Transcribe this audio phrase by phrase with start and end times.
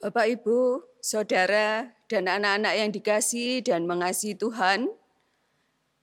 [0.00, 4.88] Bapak, Ibu, Saudara, dan anak-anak yang dikasihi dan mengasihi Tuhan,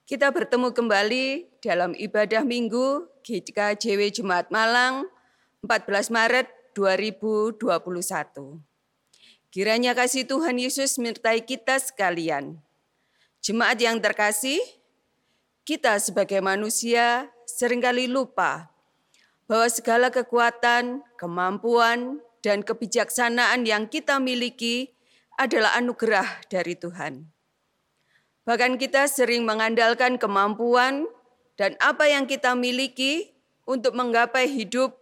[0.06, 5.10] kita bertemu kembali dalam ibadah minggu GKJW Jumat Malang
[5.66, 6.46] 14 Maret
[6.78, 8.62] 2021.
[9.50, 12.54] Kiranya kasih Tuhan Yesus menyertai kita sekalian.
[13.42, 14.62] Jemaat yang terkasih,
[15.66, 18.70] kita sebagai manusia sering kali lupa
[19.50, 24.94] bahwa segala kekuatan, kemampuan, dan kebijaksanaan yang kita miliki
[25.38, 27.30] adalah anugerah dari Tuhan.
[28.48, 31.06] Bahkan kita sering mengandalkan kemampuan
[31.60, 33.36] dan apa yang kita miliki
[33.68, 34.96] untuk menggapai hidup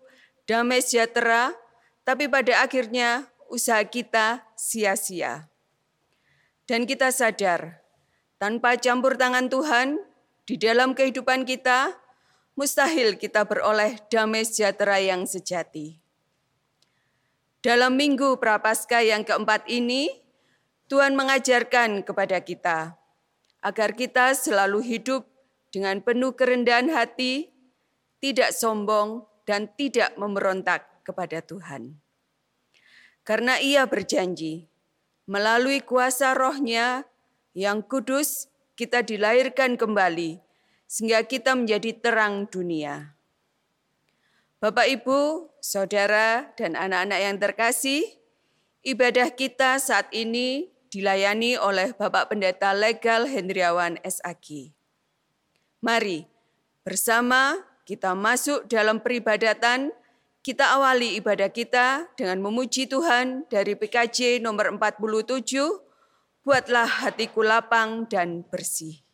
[0.51, 1.55] damai sejahtera,
[2.03, 5.47] tapi pada akhirnya usaha kita sia-sia.
[6.67, 7.87] Dan kita sadar,
[8.43, 10.03] tanpa campur tangan Tuhan
[10.47, 11.95] di dalam kehidupan kita,
[12.59, 16.06] mustahil kita beroleh damai sejahtera yang sejati.
[17.67, 20.07] Dalam minggu Prapaskah yang keempat ini,
[20.87, 22.95] Tuhan mengajarkan kepada kita
[23.59, 25.27] agar kita selalu hidup
[25.75, 27.51] dengan penuh kerendahan hati,
[28.23, 31.99] tidak sombong, dan tidak memberontak kepada Tuhan.
[33.27, 34.71] Karena ia berjanji,
[35.27, 37.03] melalui kuasa rohnya
[37.51, 38.47] yang kudus,
[38.79, 40.39] kita dilahirkan kembali,
[40.87, 43.16] sehingga kita menjadi terang dunia.
[44.57, 48.09] Bapak, Ibu, Saudara, dan anak-anak yang terkasih,
[48.81, 54.73] ibadah kita saat ini dilayani oleh Bapak Pendeta Legal Hendriawan SAG.
[55.85, 56.25] Mari
[56.81, 59.93] bersama kita masuk dalam peribadatan,
[60.41, 65.85] kita awali ibadah kita dengan memuji Tuhan dari PKJ nomor 47,
[66.47, 69.06] Buatlah hatiku lapang dan bersih.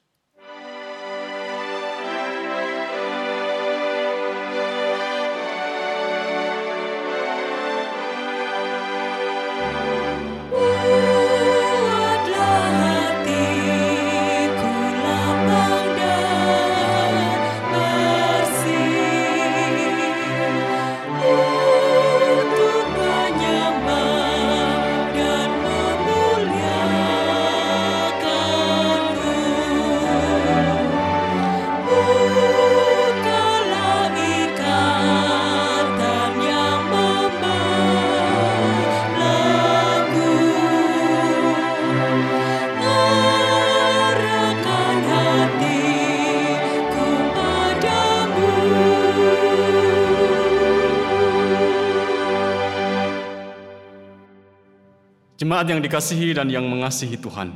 [55.62, 57.54] Jemaat yang dikasihi dan yang mengasihi Tuhan.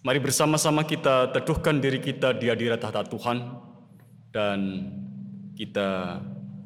[0.00, 3.36] Mari bersama-sama kita teduhkan diri kita di hadirat tahta Tuhan
[4.32, 4.88] dan
[5.52, 6.16] kita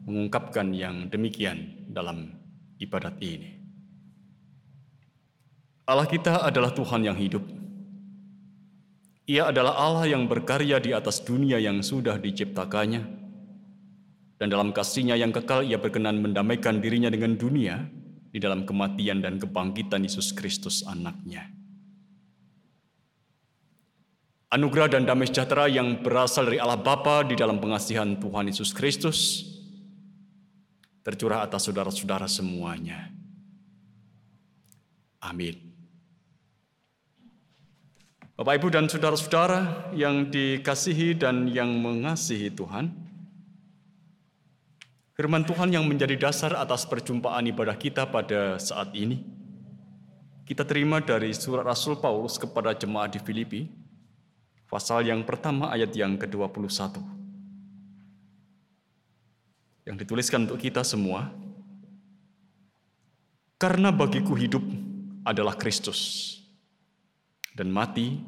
[0.06, 2.31] mengungkapkan yang demikian dalam
[2.78, 3.58] ibadat ini.
[5.90, 7.42] Allah kita adalah Tuhan yang hidup.
[9.26, 13.02] Ia adalah Allah yang berkarya di atas dunia yang sudah diciptakannya.
[14.38, 18.03] Dan dalam kasihnya yang kekal ia berkenan mendamaikan dirinya dengan dunia
[18.34, 21.46] di dalam kematian dan kebangkitan Yesus Kristus anaknya.
[24.50, 29.46] Anugerah dan damai sejahtera yang berasal dari Allah Bapa di dalam pengasihan Tuhan Yesus Kristus
[31.06, 33.14] tercurah atas saudara-saudara semuanya.
[35.22, 35.54] Amin.
[38.34, 42.90] Bapak, Ibu, dan saudara-saudara yang dikasihi dan yang mengasihi Tuhan,
[45.14, 49.22] Firman Tuhan yang menjadi dasar atas perjumpaan ibadah kita pada saat ini,
[50.43, 53.70] kita terima dari surat Rasul Paulus kepada jemaat di Filipi,
[54.66, 56.99] pasal yang pertama ayat yang ke-21.
[59.87, 61.31] Yang dituliskan untuk kita semua,
[63.55, 64.67] karena bagiku hidup
[65.22, 66.34] adalah Kristus,
[67.55, 68.19] dan mati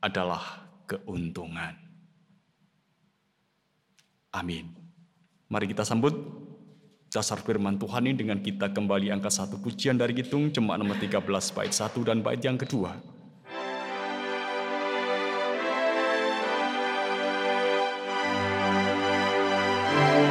[0.00, 1.76] adalah keuntungan.
[4.32, 4.79] Amin.
[5.50, 6.14] Mari kita sambut
[7.10, 11.26] dasar firman Tuhan ini dengan kita kembali angka satu pujian dari Gitung Jemaat nomor 13
[11.26, 12.94] bait 1 dan bait yang kedua.
[12.94, 13.02] Langit
[20.14, 20.29] bumi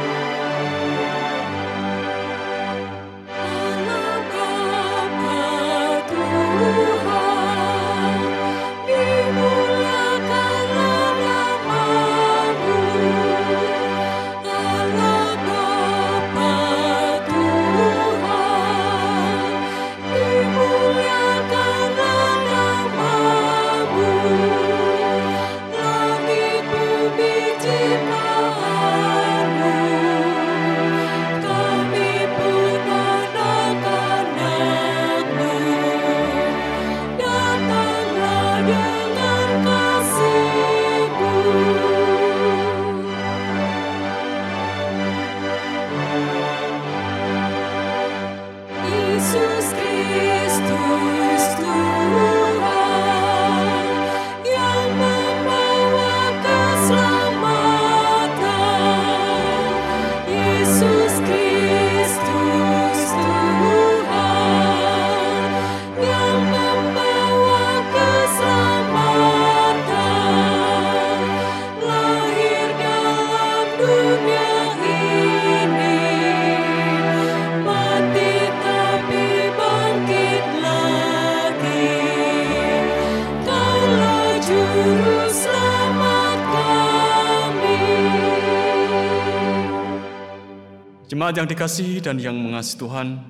[91.30, 93.22] Jemaat yang dikasih dan yang mengasihi Tuhan,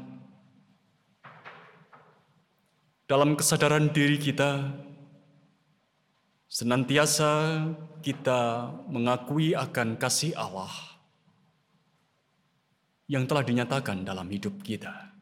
[3.05, 4.73] dalam kesadaran diri kita,
[6.49, 7.61] senantiasa
[8.01, 10.73] kita mengakui akan kasih Allah
[13.05, 15.13] yang telah dinyatakan dalam hidup kita.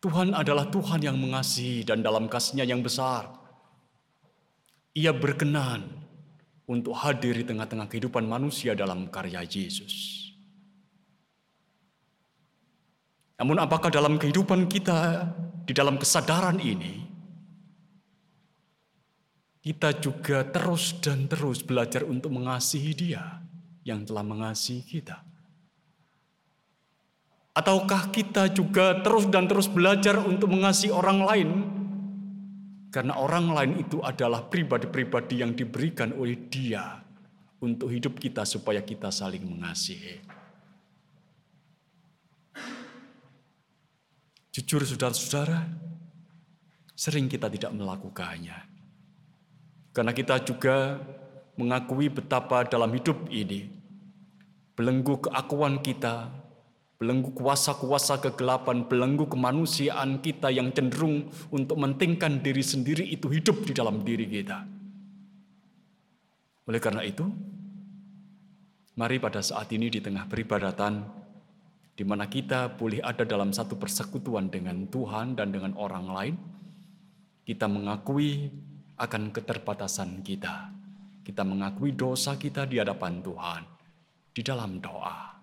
[0.00, 3.28] Tuhan adalah Tuhan yang mengasihi dan dalam kasihnya yang besar,
[4.96, 6.03] Ia berkenan
[6.64, 10.24] untuk hadir di tengah-tengah kehidupan manusia dalam karya Yesus.
[13.34, 15.28] Namun apakah dalam kehidupan kita,
[15.66, 17.04] di dalam kesadaran ini,
[19.60, 23.42] kita juga terus dan terus belajar untuk mengasihi dia
[23.82, 25.20] yang telah mengasihi kita?
[27.54, 31.50] Ataukah kita juga terus dan terus belajar untuk mengasihi orang lain?
[32.94, 37.02] Karena orang lain itu adalah pribadi-pribadi yang diberikan oleh Dia
[37.58, 40.22] untuk hidup kita, supaya kita saling mengasihi.
[44.54, 45.66] Jujur, saudara-saudara,
[46.94, 48.54] sering kita tidak melakukannya,
[49.90, 51.02] karena kita juga
[51.58, 53.66] mengakui betapa dalam hidup ini
[54.74, 56.30] belenggu keakuan kita
[57.04, 63.76] belenggu kuasa-kuasa kegelapan, belenggu kemanusiaan kita yang cenderung untuk mentingkan diri sendiri itu hidup di
[63.76, 64.64] dalam diri kita.
[66.64, 67.28] Oleh karena itu,
[68.96, 71.04] mari pada saat ini di tengah peribadatan,
[71.92, 76.34] di mana kita boleh ada dalam satu persekutuan dengan Tuhan dan dengan orang lain,
[77.44, 78.48] kita mengakui
[78.96, 80.72] akan keterbatasan kita.
[81.20, 83.62] Kita mengakui dosa kita di hadapan Tuhan
[84.32, 85.33] di dalam doa.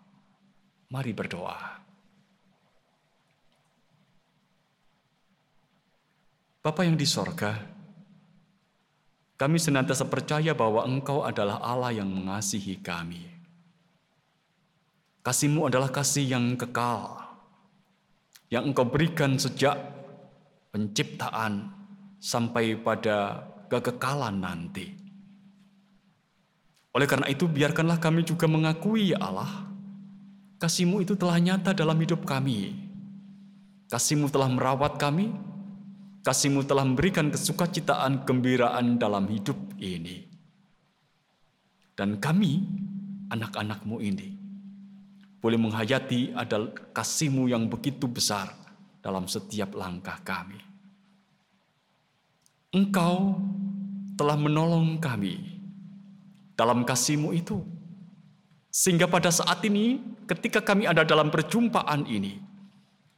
[0.92, 1.80] Mari berdoa.
[6.62, 7.58] Bapa yang di sorga,
[9.40, 13.24] kami senantiasa percaya bahwa Engkau adalah Allah yang mengasihi kami.
[15.24, 17.24] Kasihmu adalah kasih yang kekal,
[18.52, 19.80] yang Engkau berikan sejak
[20.76, 21.72] penciptaan
[22.20, 24.92] sampai pada kekekalan nanti.
[26.92, 29.71] Oleh karena itu, biarkanlah kami juga mengakui ya Allah,
[30.62, 32.78] Kasihmu itu telah nyata dalam hidup kami.
[33.90, 35.34] Kasihmu telah merawat kami.
[36.22, 40.22] Kasihmu telah memberikan kesukacitaan, gembiraan dalam hidup ini.
[41.98, 42.62] Dan kami,
[43.34, 44.38] anak-anakmu ini,
[45.42, 48.54] boleh menghayati ada kasihmu yang begitu besar
[49.02, 50.62] dalam setiap langkah kami.
[52.70, 53.34] Engkau
[54.14, 55.42] telah menolong kami
[56.54, 57.66] dalam kasihmu itu
[58.72, 60.00] sehingga pada saat ini,
[60.32, 62.40] ketika kami ada dalam perjumpaan ini,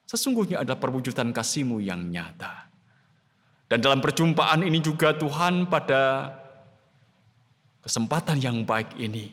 [0.09, 2.73] sesungguhnya ada perwujudan kasihmu yang nyata.
[3.69, 6.33] Dan dalam perjumpaan ini juga Tuhan pada
[7.85, 9.29] kesempatan yang baik ini,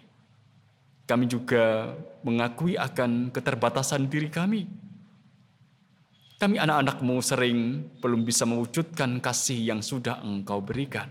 [1.09, 4.69] kami juga mengakui akan keterbatasan diri kami.
[6.37, 7.59] Kami anak-anakmu sering
[8.05, 11.09] belum bisa mewujudkan kasih yang sudah engkau berikan.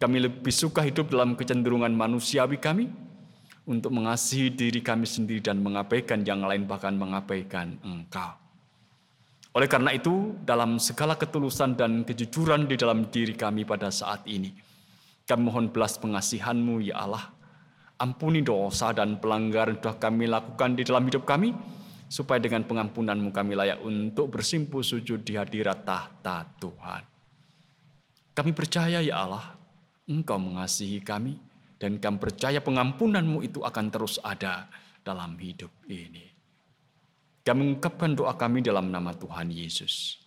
[0.00, 2.92] Kami lebih suka hidup dalam kecenderungan manusiawi kami,
[3.62, 8.34] untuk mengasihi diri kami sendiri dan mengabaikan yang lain bahkan mengabaikan engkau.
[9.52, 14.48] Oleh karena itu, dalam segala ketulusan dan kejujuran di dalam diri kami pada saat ini,
[15.28, 17.28] kami mohon belas pengasihanmu ya Allah.
[18.00, 21.52] Ampuni dosa dan pelanggaran telah kami lakukan di dalam hidup kami,
[22.08, 27.04] supaya dengan pengampunanmu kami layak untuk bersimpuh sujud di hadirat tahta Tuhan.
[28.32, 29.54] Kami percaya ya Allah,
[30.08, 31.36] Engkau mengasihi kami,
[31.82, 34.70] dan kami percaya pengampunanmu itu akan terus ada
[35.02, 36.30] dalam hidup ini.
[37.42, 40.22] Kami mengungkapkan doa kami dalam nama Tuhan Yesus.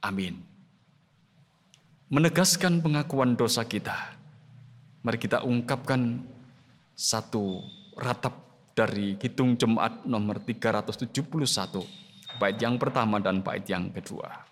[0.00, 0.40] Amin.
[2.08, 4.16] Menegaskan pengakuan dosa kita,
[5.04, 6.24] mari kita ungkapkan
[6.96, 7.60] satu
[8.00, 8.32] ratap
[8.72, 11.12] dari Hitung Jemaat nomor 371,
[12.40, 14.51] bait yang pertama dan bait yang kedua.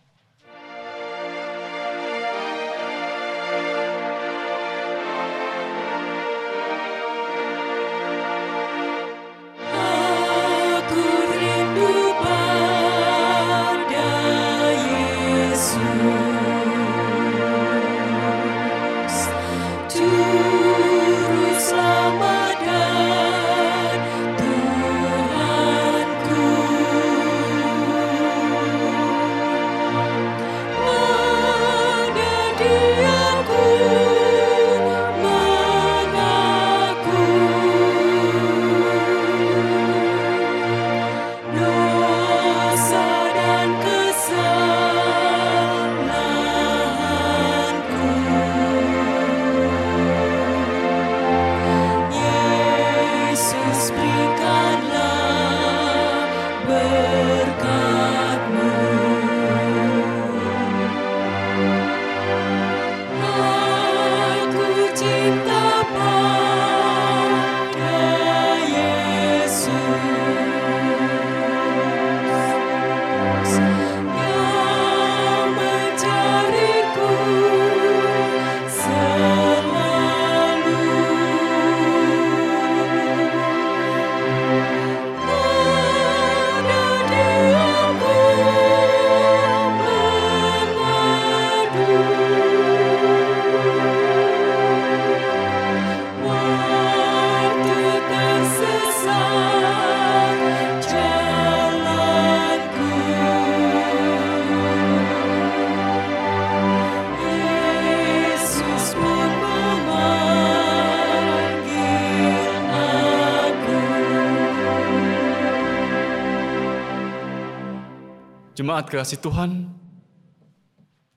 [118.71, 119.67] Jemaat kasih Tuhan,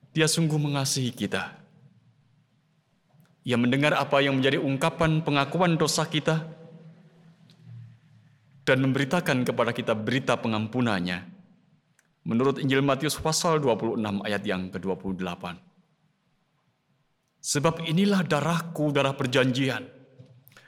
[0.10, 1.53] dia sungguh mengasihi kita.
[3.45, 6.50] Ia mendengar apa yang menjadi ungkapan pengakuan dosa kita
[8.65, 11.29] dan memberitakan kepada kita berita pengampunannya.
[12.25, 15.53] Menurut Injil Matius pasal 26 ayat yang ke-28.
[17.38, 19.86] Sebab inilah darahku, darah perjanjian,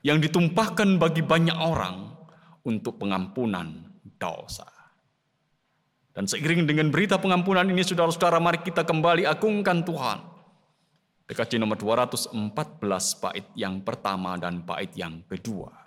[0.06, 2.14] yang ditumpahkan bagi banyak orang
[2.62, 3.74] untuk pengampunan
[4.22, 4.75] dosa.
[6.16, 10.36] Dan seiring dengan berita pengampunan ini, saudara-saudara, mari kita kembali agungkan Tuhan
[11.26, 12.38] PKC nomor 214
[13.18, 15.85] bait yang pertama dan bait yang kedua.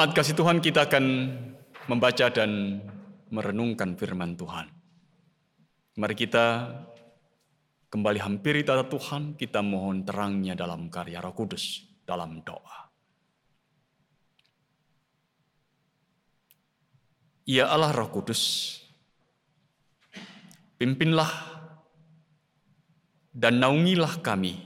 [0.00, 1.04] Jemaat kasih Tuhan kita akan
[1.84, 2.80] membaca dan
[3.28, 4.72] merenungkan firman Tuhan.
[6.00, 6.72] Mari kita
[7.92, 12.88] kembali hampiri tata Tuhan, kita mohon terangnya dalam karya roh kudus, dalam doa.
[17.44, 18.80] Ya Allah roh kudus,
[20.80, 21.28] pimpinlah
[23.36, 24.64] dan naungilah kami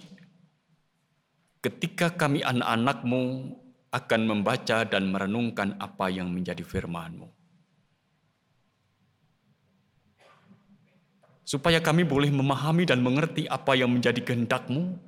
[1.59, 3.59] ketika kami anak-anakmu
[3.95, 7.31] akan membaca dan merenungkan apa yang menjadi firman-Mu.
[11.47, 14.99] Supaya kami boleh memahami dan mengerti apa yang menjadi kehendak-Mu.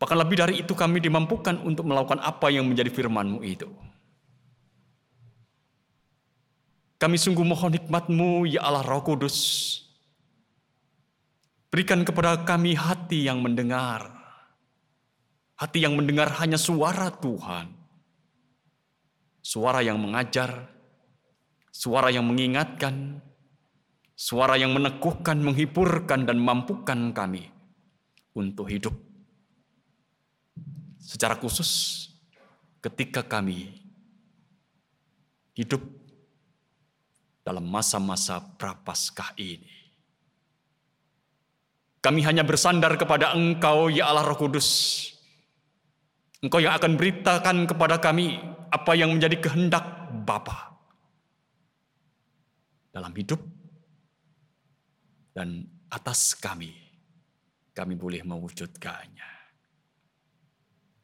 [0.00, 3.68] Bahkan lebih dari itu kami dimampukan untuk melakukan apa yang menjadi firman-Mu itu.
[6.96, 9.36] Kami sungguh mohon hikmat-Mu, ya Allah Roh Kudus.
[11.68, 14.15] Berikan kepada kami hati yang mendengar,
[15.56, 17.72] Hati yang mendengar hanya suara Tuhan.
[19.40, 20.68] Suara yang mengajar,
[21.72, 23.24] suara yang mengingatkan,
[24.12, 27.48] suara yang meneguhkan, menghiburkan, dan mampukan kami
[28.36, 28.92] untuk hidup.
[31.00, 32.04] Secara khusus,
[32.84, 33.80] ketika kami
[35.56, 35.80] hidup
[37.40, 39.72] dalam masa-masa prapaskah ini.
[42.02, 44.68] Kami hanya bersandar kepada Engkau, ya Allah Roh Kudus,
[46.44, 48.36] Engkau yang akan beritakan kepada kami
[48.68, 49.84] apa yang menjadi kehendak
[50.26, 50.76] Bapa
[52.92, 53.40] dalam hidup
[55.36, 56.72] dan atas kami.
[57.76, 59.30] Kami boleh mewujudkannya.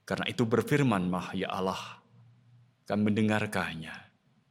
[0.09, 2.01] Karena itu berfirman ya Allah,
[2.89, 3.93] kami mendengarkannya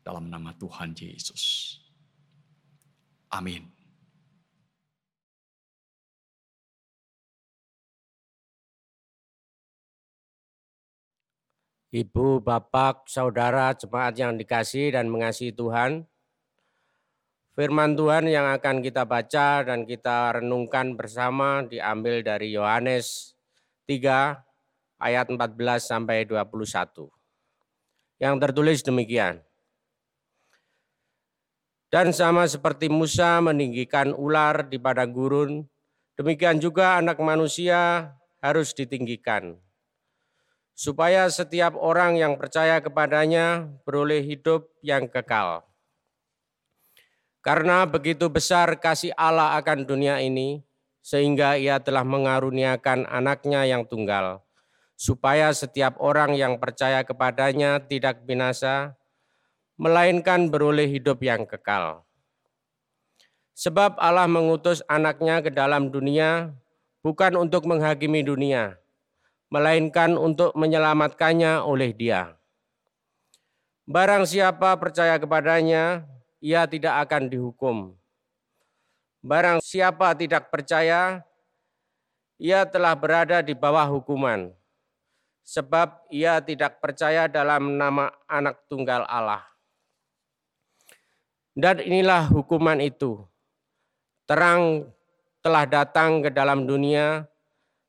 [0.06, 1.78] dalam nama Tuhan Yesus.
[3.34, 3.81] Amin.
[11.92, 16.08] Ibu, Bapak, Saudara, jemaat yang dikasih dan mengasihi Tuhan.
[17.52, 23.36] Firman Tuhan yang akan kita baca dan kita renungkan bersama diambil dari Yohanes
[23.92, 24.40] 3
[25.04, 25.52] ayat 14
[25.84, 27.12] sampai 21.
[28.24, 29.44] Yang tertulis demikian.
[31.92, 35.68] Dan sama seperti Musa meninggikan ular di padang gurun,
[36.16, 39.60] demikian juga anak manusia harus ditinggikan.
[40.74, 45.68] Supaya setiap orang yang percaya kepadanya beroleh hidup yang kekal.
[47.42, 50.62] Karena begitu besar kasih Allah akan dunia ini,
[51.02, 54.46] sehingga ia telah mengaruniakan anaknya yang tunggal,
[54.94, 58.94] supaya setiap orang yang percaya kepadanya tidak binasa,
[59.82, 62.06] melainkan beroleh hidup yang kekal.
[63.58, 66.54] Sebab Allah mengutus anaknya ke dalam dunia
[67.02, 68.81] bukan untuk menghakimi dunia,
[69.52, 72.40] melainkan untuk menyelamatkannya oleh dia.
[73.84, 76.08] Barang siapa percaya kepadanya,
[76.40, 77.78] ia tidak akan dihukum.
[79.20, 81.22] Barang siapa tidak percaya,
[82.40, 84.56] ia telah berada di bawah hukuman,
[85.44, 89.44] sebab ia tidak percaya dalam nama anak tunggal Allah.
[91.52, 93.20] Dan inilah hukuman itu.
[94.24, 94.88] Terang
[95.44, 97.28] telah datang ke dalam dunia,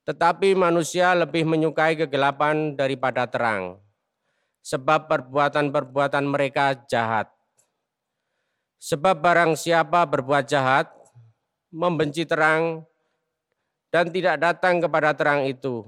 [0.02, 3.78] tetapi manusia lebih menyukai kegelapan daripada terang,
[4.62, 7.30] sebab perbuatan-perbuatan mereka jahat.
[8.82, 10.90] Sebab barang siapa berbuat jahat,
[11.70, 12.82] membenci terang,
[13.94, 15.86] dan tidak datang kepada terang itu,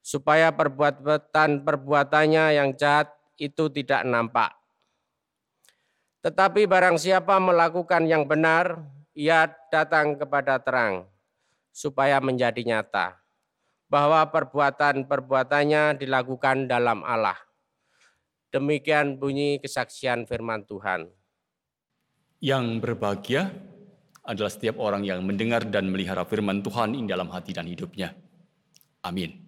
[0.00, 4.56] supaya perbuatan-perbuatannya yang jahat itu tidak nampak.
[6.24, 8.80] Tetapi barang siapa melakukan yang benar,
[9.12, 11.04] ia datang kepada terang,
[11.78, 13.22] supaya menjadi nyata
[13.86, 17.38] bahwa perbuatan-perbuatannya dilakukan dalam Allah.
[18.50, 21.06] Demikian bunyi kesaksian firman Tuhan.
[22.42, 23.54] Yang berbahagia
[24.26, 28.12] adalah setiap orang yang mendengar dan melihara firman Tuhan ini dalam hati dan hidupnya.
[29.06, 29.47] Amin.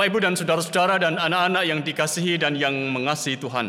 [0.00, 3.68] Bapak, Ibu, dan saudara-saudara dan anak-anak yang dikasihi dan yang mengasihi Tuhan.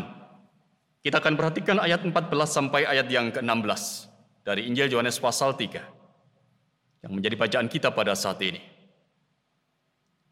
[1.04, 4.08] Kita akan perhatikan ayat 14 sampai ayat yang ke-16
[4.40, 8.64] dari Injil Yohanes pasal 3 yang menjadi bacaan kita pada saat ini.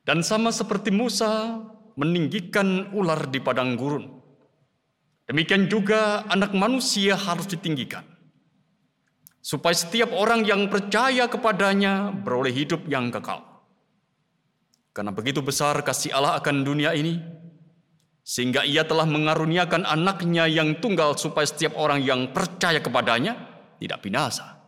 [0.00, 1.60] Dan sama seperti Musa
[2.00, 4.08] meninggikan ular di padang gurun,
[5.28, 8.08] demikian juga anak manusia harus ditinggikan,
[9.44, 13.49] supaya setiap orang yang percaya kepadanya beroleh hidup yang kekal.
[14.90, 17.22] Karena begitu besar kasih Allah akan dunia ini,
[18.26, 23.38] sehingga ia telah mengaruniakan anaknya yang tunggal supaya setiap orang yang percaya kepadanya
[23.78, 24.58] tidak binasa,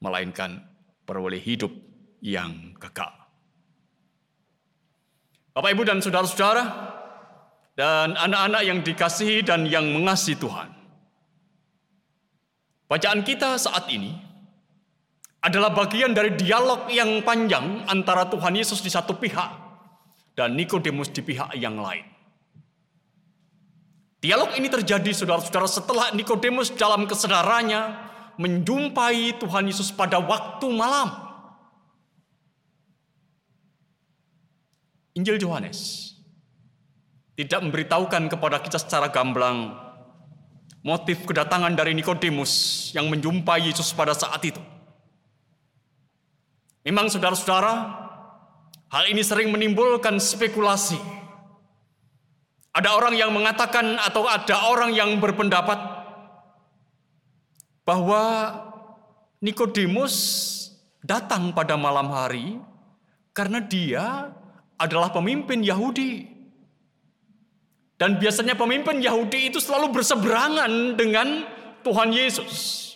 [0.00, 0.64] melainkan
[1.04, 1.70] beroleh hidup
[2.24, 3.12] yang kekal.
[5.52, 6.64] Bapak, Ibu, dan saudara-saudara,
[7.76, 10.72] dan anak-anak yang dikasihi dan yang mengasihi Tuhan.
[12.88, 14.31] Bacaan kita saat ini
[15.42, 19.50] adalah bagian dari dialog yang panjang antara Tuhan Yesus di satu pihak
[20.38, 22.06] dan Nikodemus di pihak yang lain.
[24.22, 27.90] Dialog ini terjadi saudara-saudara setelah Nikodemus dalam kesadarannya
[28.38, 31.10] menjumpai Tuhan Yesus pada waktu malam.
[35.18, 36.14] Injil Yohanes
[37.34, 39.74] tidak memberitahukan kepada kita secara gamblang
[40.86, 44.62] motif kedatangan dari Nikodemus yang menjumpai Yesus pada saat itu.
[46.82, 47.74] Memang saudara-saudara,
[48.90, 50.98] hal ini sering menimbulkan spekulasi.
[52.74, 55.78] Ada orang yang mengatakan atau ada orang yang berpendapat
[57.86, 58.22] bahwa
[59.42, 60.14] Nikodemus
[61.02, 62.58] datang pada malam hari
[63.34, 64.30] karena dia
[64.78, 66.30] adalah pemimpin Yahudi.
[67.98, 71.46] Dan biasanya pemimpin Yahudi itu selalu berseberangan dengan
[71.86, 72.91] Tuhan Yesus.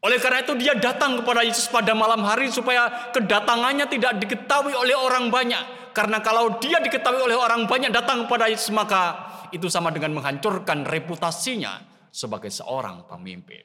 [0.00, 4.96] Oleh karena itu dia datang kepada Yesus pada malam hari supaya kedatangannya tidak diketahui oleh
[4.96, 5.92] orang banyak.
[5.92, 10.88] Karena kalau dia diketahui oleh orang banyak datang kepada Yesus maka itu sama dengan menghancurkan
[10.88, 13.60] reputasinya sebagai seorang pemimpin.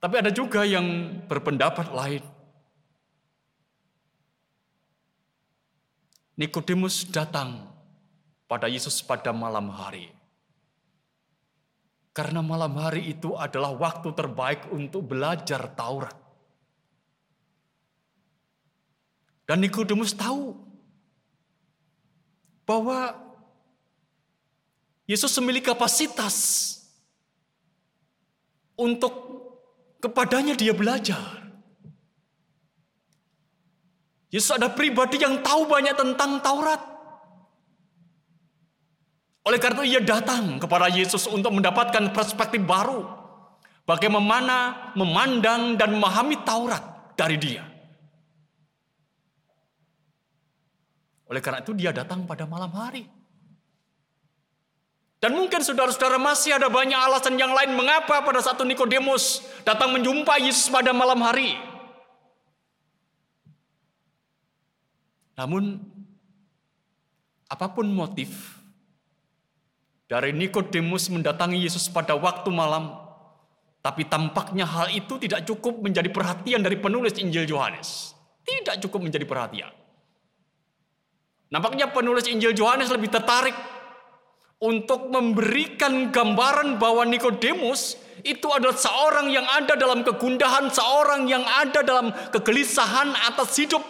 [0.00, 2.24] Tapi ada juga yang berpendapat lain.
[6.40, 7.68] Nikodemus datang
[8.48, 10.19] pada Yesus pada malam hari
[12.10, 16.16] karena malam hari itu adalah waktu terbaik untuk belajar Taurat.
[19.46, 20.54] Dan Nikodemus tahu
[22.66, 23.18] bahwa
[25.10, 26.36] Yesus memiliki kapasitas
[28.78, 29.10] untuk
[29.98, 31.42] kepadanya dia belajar.
[34.30, 36.89] Yesus ada pribadi yang tahu banyak tentang Taurat.
[39.40, 43.08] Oleh karena itu ia datang kepada Yesus untuk mendapatkan perspektif baru.
[43.88, 47.64] Bagaimana memandang dan memahami Taurat dari dia.
[51.30, 53.08] Oleh karena itu dia datang pada malam hari.
[55.20, 60.48] Dan mungkin saudara-saudara masih ada banyak alasan yang lain mengapa pada satu Nikodemus datang menjumpai
[60.48, 61.60] Yesus pada malam hari.
[65.36, 65.80] Namun
[67.48, 68.59] apa pun motif
[70.10, 72.98] dari Nikodemus mendatangi Yesus pada waktu malam,
[73.78, 78.18] tapi tampaknya hal itu tidak cukup menjadi perhatian dari penulis Injil Yohanes.
[78.42, 79.70] Tidak cukup menjadi perhatian.
[81.54, 83.54] Nampaknya penulis Injil Yohanes lebih tertarik
[84.58, 87.94] untuk memberikan gambaran bahwa Nikodemus
[88.26, 93.86] itu adalah seorang yang ada dalam kegundahan, seorang yang ada dalam kegelisahan atas hidup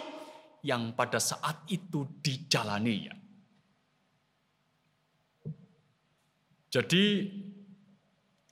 [0.61, 3.20] yang pada saat itu dijalaninya.
[6.71, 7.27] Jadi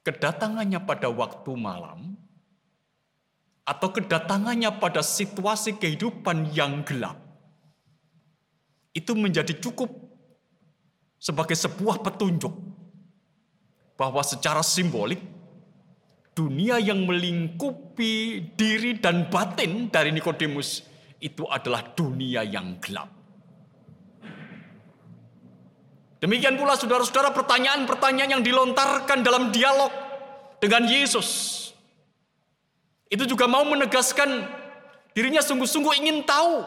[0.03, 2.19] kedatangannya pada waktu malam
[3.63, 7.15] atau kedatangannya pada situasi kehidupan yang gelap
[8.91, 9.87] itu menjadi cukup
[11.21, 12.51] sebagai sebuah petunjuk
[13.95, 15.21] bahwa secara simbolik
[16.33, 20.87] dunia yang melingkupi diri dan batin dari Nikodemus
[21.19, 23.18] itu adalah dunia yang gelap.
[26.19, 29.87] Demikian pula saudara-saudara pertanyaan-pertanyaan yang dilontarkan dalam dialog
[30.59, 31.55] dengan Yesus.
[33.07, 34.43] Itu juga mau menegaskan
[35.15, 36.61] dirinya sungguh-sungguh ingin tahu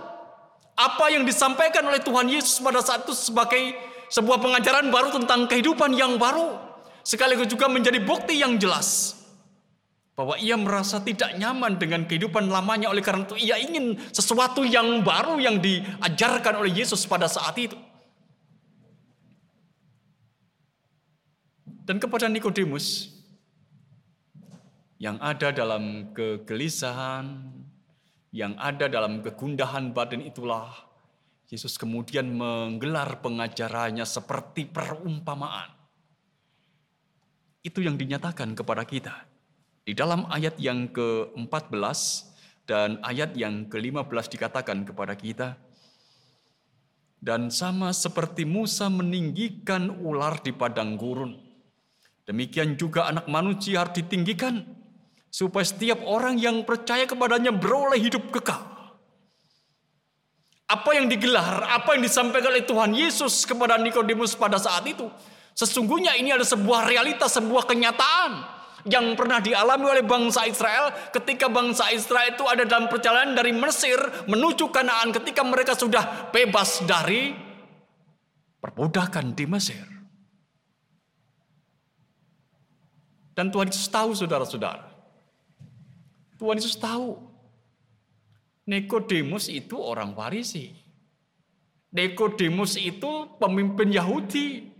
[0.72, 3.76] apa yang disampaikan oleh Tuhan Yesus pada saat itu sebagai
[4.08, 6.56] sebuah pengajaran baru tentang kehidupan yang baru.
[7.04, 9.20] Sekaligus juga menjadi bukti yang jelas
[10.16, 15.04] bahwa ia merasa tidak nyaman dengan kehidupan lamanya oleh karena itu ia ingin sesuatu yang
[15.04, 17.76] baru yang diajarkan oleh Yesus pada saat itu.
[21.82, 23.10] Dan kepada Nikodemus
[25.02, 27.42] yang ada dalam kegelisahan,
[28.30, 30.70] yang ada dalam kegundahan batin itulah
[31.52, 35.68] Yesus kemudian menggelar pengajarannya seperti perumpamaan.
[37.60, 39.28] Itu yang dinyatakan kepada kita.
[39.82, 41.98] Di dalam ayat yang ke-14
[42.64, 45.58] dan ayat yang ke-15 dikatakan kepada kita,
[47.18, 51.36] dan sama seperti Musa meninggikan ular di padang gurun,
[52.28, 54.62] demikian juga anak manusia harus ditinggikan,
[55.32, 58.60] supaya setiap orang yang percaya kepadanya beroleh hidup kekal.
[60.68, 65.04] Apa yang digelar, apa yang disampaikan oleh Tuhan Yesus kepada Nikodemus pada saat itu,
[65.52, 68.32] sesungguhnya ini adalah sebuah realitas, sebuah kenyataan
[68.88, 73.98] yang pernah dialami oleh bangsa Israel ketika bangsa Israel itu ada dalam perjalanan dari Mesir
[74.26, 77.30] menuju Kanaan ketika mereka sudah bebas dari
[78.58, 80.01] perbudakan di Mesir.
[83.32, 84.92] Dan Tuhan Yesus tahu saudara-saudara.
[86.36, 87.32] Tuhan Yesus tahu
[88.62, 90.70] Nikodemus itu orang Farisi.
[91.92, 94.70] Nikodemus itu pemimpin Yahudi.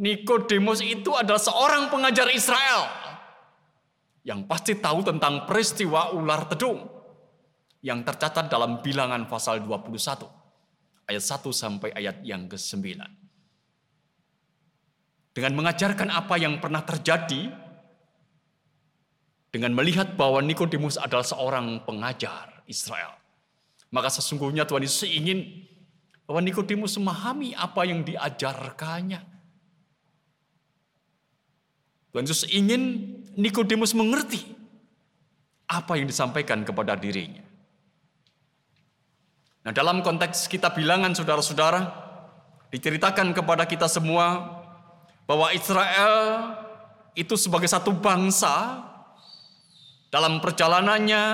[0.00, 2.88] Nikodemus itu adalah seorang pengajar Israel
[4.24, 6.88] yang pasti tahu tentang peristiwa ular tedung
[7.80, 9.96] yang tercatat dalam bilangan pasal 21
[11.08, 13.19] ayat 1 sampai ayat yang ke-9.
[15.40, 17.48] Dengan mengajarkan apa yang pernah terjadi
[19.48, 23.16] dengan melihat bahwa Nikodemus adalah seorang pengajar Israel.
[23.88, 25.64] Maka sesungguhnya Tuhan Yesus ingin
[26.28, 29.24] bahwa Nikodemus memahami apa yang diajarkannya.
[32.12, 34.44] Tuhan Yesus ingin Nikodemus mengerti
[35.72, 37.40] apa yang disampaikan kepada dirinya.
[39.64, 41.80] Nah, dalam konteks kita bilangan saudara-saudara,
[42.68, 44.59] diceritakan kepada kita semua
[45.30, 46.14] bahwa Israel
[47.14, 48.82] itu sebagai satu bangsa
[50.10, 51.24] dalam perjalanannya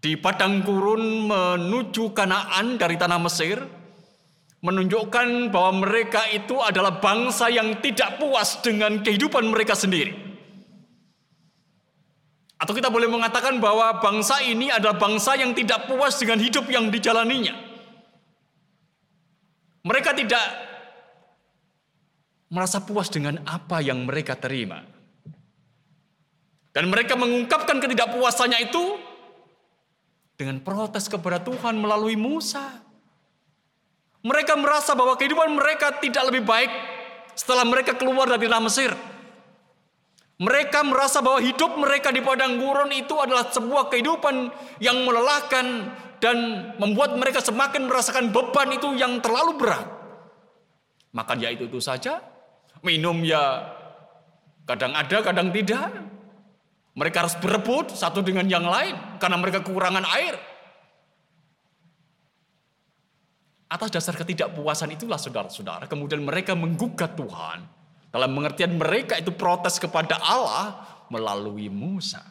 [0.00, 3.60] di padang gurun menuju Kanaan dari tanah Mesir
[4.64, 10.16] menunjukkan bahwa mereka itu adalah bangsa yang tidak puas dengan kehidupan mereka sendiri.
[12.56, 16.88] Atau kita boleh mengatakan bahwa bangsa ini adalah bangsa yang tidak puas dengan hidup yang
[16.88, 17.56] dijalaninya.
[19.84, 20.69] Mereka tidak
[22.50, 24.82] merasa puas dengan apa yang mereka terima.
[26.70, 28.98] Dan mereka mengungkapkan ketidakpuasannya itu
[30.38, 32.78] dengan protes kepada Tuhan melalui Musa.
[34.20, 36.70] Mereka merasa bahwa kehidupan mereka tidak lebih baik
[37.34, 38.92] setelah mereka keluar dari tanah Mesir.
[40.40, 44.48] Mereka merasa bahwa hidup mereka di padang gurun itu adalah sebuah kehidupan
[44.80, 46.36] yang melelahkan dan
[46.80, 49.84] membuat mereka semakin merasakan beban itu yang terlalu berat.
[51.12, 52.22] Makan ya itu itu saja,
[52.84, 53.74] minum ya
[54.64, 55.88] kadang ada, kadang tidak.
[56.90, 60.34] Mereka harus berebut satu dengan yang lain karena mereka kekurangan air.
[63.70, 67.62] Atas dasar ketidakpuasan itulah saudara-saudara, kemudian mereka menggugat Tuhan
[68.10, 70.82] dalam pengertian mereka itu protes kepada Allah
[71.14, 72.22] melalui Musa.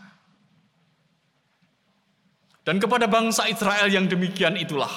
[2.68, 4.92] Dan kepada bangsa Israel yang demikian itulah.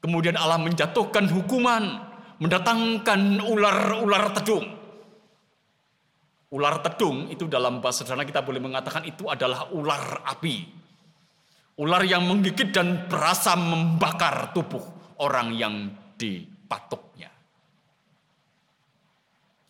[0.00, 2.09] Kemudian Allah menjatuhkan hukuman,
[2.40, 4.66] mendatangkan ular-ular tedung.
[6.50, 10.66] Ular tedung itu dalam bahasa sederhana kita boleh mengatakan itu adalah ular api.
[11.78, 14.82] Ular yang menggigit dan berasa membakar tubuh
[15.22, 15.74] orang yang
[16.18, 17.30] dipatuknya.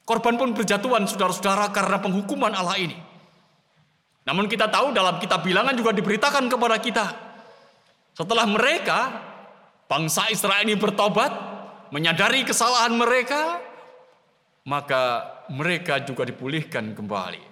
[0.07, 2.99] Korban pun berjatuhan saudara-saudara karena penghukuman Allah ini.
[4.27, 7.07] Namun kita tahu dalam kitab bilangan juga diberitakan kepada kita.
[8.15, 8.99] Setelah mereka,
[9.87, 11.50] bangsa Israel ini bertobat,
[11.91, 13.59] menyadari kesalahan mereka,
[14.67, 17.43] maka mereka juga dipulihkan kembali.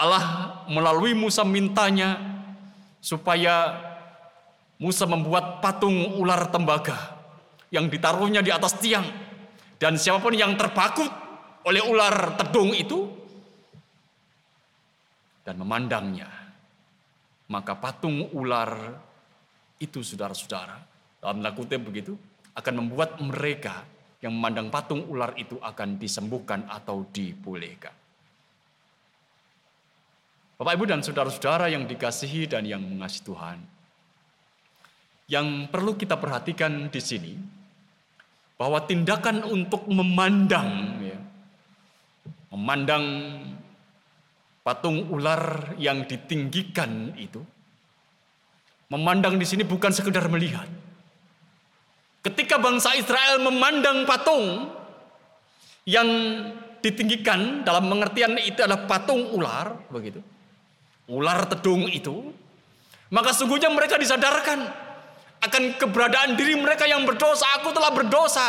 [0.00, 0.24] Allah
[0.66, 2.16] melalui Musa mintanya
[3.04, 3.76] supaya
[4.80, 7.20] Musa membuat patung ular tembaga
[7.68, 9.04] yang ditaruhnya di atas tiang
[9.76, 11.04] dan siapa pun yang terpaku
[11.68, 13.08] oleh ular tedung itu
[15.44, 16.28] dan memandangnya,
[17.48, 18.96] maka patung ular
[19.80, 20.76] itu saudara-saudara,
[21.20, 22.16] dalam kutip begitu,
[22.54, 23.86] akan membuat mereka
[24.20, 27.94] yang memandang patung ular itu akan disembuhkan atau dipulihkan.
[30.60, 33.58] Bapak Ibu dan saudara-saudara yang dikasihi dan yang mengasihi Tuhan,
[35.32, 37.32] yang perlu kita perhatikan di sini,
[38.60, 41.16] bahwa tindakan untuk memandang ya,
[42.52, 43.04] memandang
[44.60, 47.40] patung ular yang ditinggikan itu
[48.92, 50.68] memandang di sini bukan sekedar melihat
[52.20, 54.68] ketika bangsa Israel memandang patung
[55.88, 56.08] yang
[56.80, 60.20] ditinggikan dalam pengertian itu adalah patung ular begitu
[61.08, 62.32] ular tedung itu
[63.10, 64.90] maka sungguhnya mereka disadarkan
[65.40, 67.48] akan keberadaan diri mereka yang berdosa.
[67.60, 68.48] Aku telah berdosa.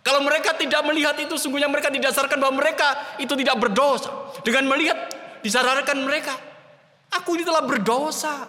[0.00, 4.08] Kalau mereka tidak melihat itu, sungguhnya mereka didasarkan bahwa mereka itu tidak berdosa.
[4.40, 4.96] Dengan melihat,
[5.44, 6.32] disadarkan mereka,
[7.12, 8.48] aku ini telah berdosa.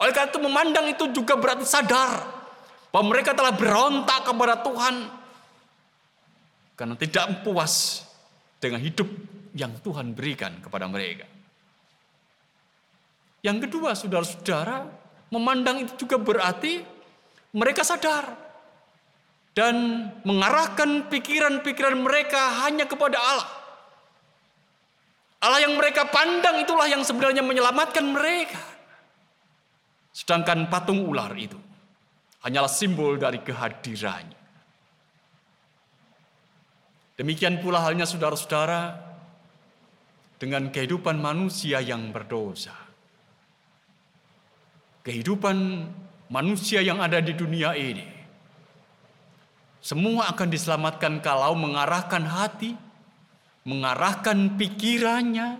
[0.00, 2.41] Oleh karena itu memandang itu juga berarti sadar
[2.92, 4.94] bahwa mereka telah berontak kepada Tuhan
[6.76, 8.04] karena tidak puas
[8.60, 9.08] dengan hidup
[9.56, 11.26] yang Tuhan berikan kepada mereka.
[13.42, 15.02] Yang kedua, saudara-saudara,
[15.32, 16.84] Memandang itu juga berarti
[17.56, 18.36] mereka sadar
[19.56, 23.48] dan mengarahkan pikiran-pikiran mereka hanya kepada Allah.
[25.40, 28.60] Allah yang mereka pandang itulah yang sebenarnya menyelamatkan mereka.
[30.12, 31.56] Sedangkan patung ular itu
[32.42, 34.40] hanyalah simbol dari kehadirannya.
[37.16, 38.98] Demikian pula halnya saudara-saudara
[40.42, 42.82] dengan kehidupan manusia yang berdosa
[45.02, 45.86] kehidupan
[46.30, 48.06] manusia yang ada di dunia ini.
[49.82, 52.78] Semua akan diselamatkan kalau mengarahkan hati,
[53.66, 55.58] mengarahkan pikirannya,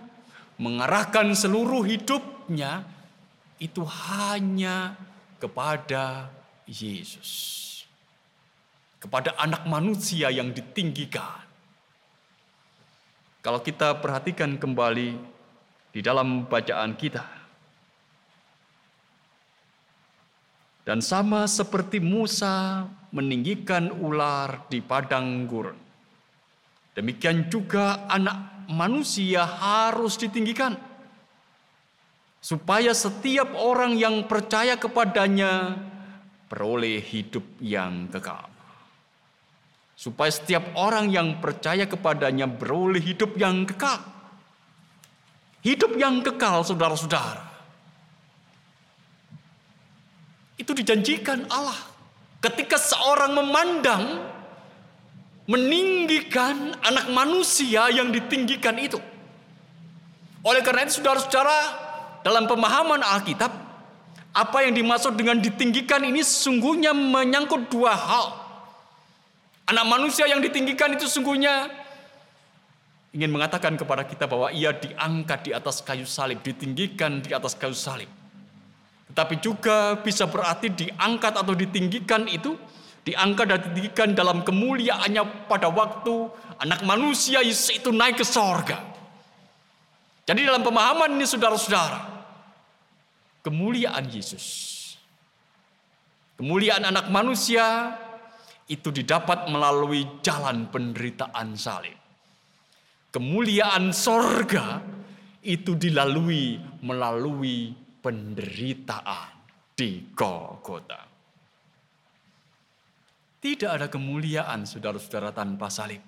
[0.55, 2.87] mengarahkan seluruh hidupnya
[3.59, 4.95] itu hanya
[5.43, 6.31] kepada
[6.67, 7.61] Yesus.
[8.99, 11.43] Kepada anak manusia yang ditinggikan.
[13.43, 15.19] Kalau kita perhatikan kembali
[15.91, 17.43] di dalam bacaan kita,
[20.83, 22.83] Dan sama seperti Musa
[23.15, 25.79] meninggikan ular di padang gurun.
[26.91, 30.75] Demikian juga anak manusia harus ditinggikan.
[32.43, 35.79] Supaya setiap orang yang percaya kepadanya
[36.53, 38.45] beroleh hidup yang kekal.
[39.97, 44.05] Supaya setiap orang yang percaya kepadanya beroleh hidup yang kekal.
[45.65, 47.53] Hidup yang kekal saudara-saudara
[50.63, 51.75] itu dijanjikan Allah.
[52.43, 54.03] Ketika seorang memandang,
[55.47, 58.99] meninggikan anak manusia yang ditinggikan itu.
[60.43, 61.59] Oleh karena itu saudara-saudara,
[62.23, 63.62] dalam pemahaman Alkitab,
[64.33, 68.27] apa yang dimaksud dengan ditinggikan ini sungguhnya menyangkut dua hal.
[69.69, 71.69] Anak manusia yang ditinggikan itu sungguhnya
[73.13, 77.77] ingin mengatakan kepada kita bahwa ia diangkat di atas kayu salib, ditinggikan di atas kayu
[77.77, 78.09] salib.
[79.13, 82.57] Tapi juga bisa berarti diangkat atau ditinggikan itu
[83.05, 88.81] diangkat dan ditinggikan dalam kemuliaannya pada waktu anak manusia Yesus itu naik ke sorga.
[90.25, 92.12] Jadi dalam pemahaman ini saudara-saudara,
[93.43, 94.45] kemuliaan Yesus,
[96.39, 97.93] kemuliaan anak manusia
[98.71, 101.99] itu didapat melalui jalan penderitaan salib.
[103.13, 104.81] Kemuliaan sorga
[105.45, 109.29] itu dilalui melalui penderitaan
[109.75, 111.05] di Golgota.
[113.43, 115.99] Tidak ada kemuliaan saudara-saudara tanpa salib.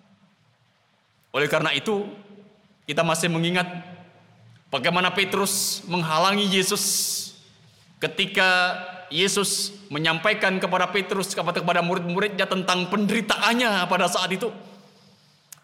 [1.36, 2.08] Oleh karena itu,
[2.88, 3.68] kita masih mengingat
[4.72, 7.25] bagaimana Petrus menghalangi Yesus
[8.00, 8.80] ketika
[9.14, 14.50] Yesus menyampaikan kepada Petrus kepada murid-muridnya tentang penderitaannya pada saat itu.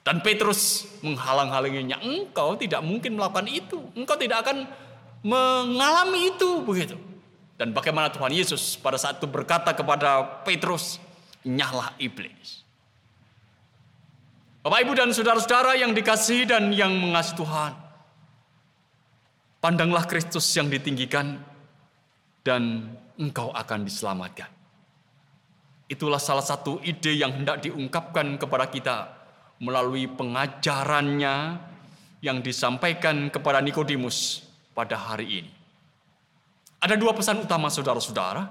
[0.01, 3.85] Dan Petrus menghalang-halanginya, engkau tidak mungkin melakukan itu.
[3.93, 4.65] Engkau tidak akan
[5.21, 6.97] mengalami itu begitu.
[7.53, 10.97] Dan bagaimana Tuhan Yesus pada saat itu berkata kepada Petrus,
[11.45, 12.65] nyala iblis.
[14.65, 17.73] Bapak Ibu dan saudara-saudara yang dikasihi dan yang mengasihi Tuhan.
[19.61, 21.37] Pandanglah Kristus yang ditinggikan
[22.41, 24.49] dan engkau akan diselamatkan.
[25.91, 28.97] Itulah salah satu ide yang hendak diungkapkan kepada kita
[29.59, 31.59] melalui pengajarannya
[32.23, 35.51] yang disampaikan kepada Nikodemus pada hari ini.
[36.81, 38.49] Ada dua pesan utama saudara-saudara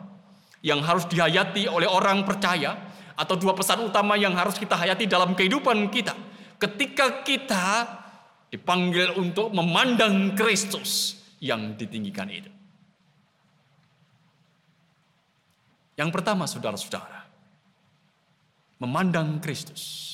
[0.63, 2.77] yang harus dihayati oleh orang percaya
[3.17, 6.15] atau dua pesan utama yang harus kita hayati dalam kehidupan kita
[6.61, 7.89] ketika kita
[8.53, 12.60] dipanggil untuk memandang Kristus yang ditinggikan itu.
[16.01, 17.29] Yang pertama saudara-saudara,
[18.81, 20.09] memandang Kristus.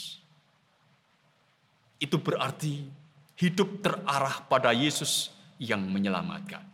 [2.02, 2.90] Itu berarti
[3.38, 5.30] hidup terarah pada Yesus
[5.62, 6.66] yang menyelamatkan.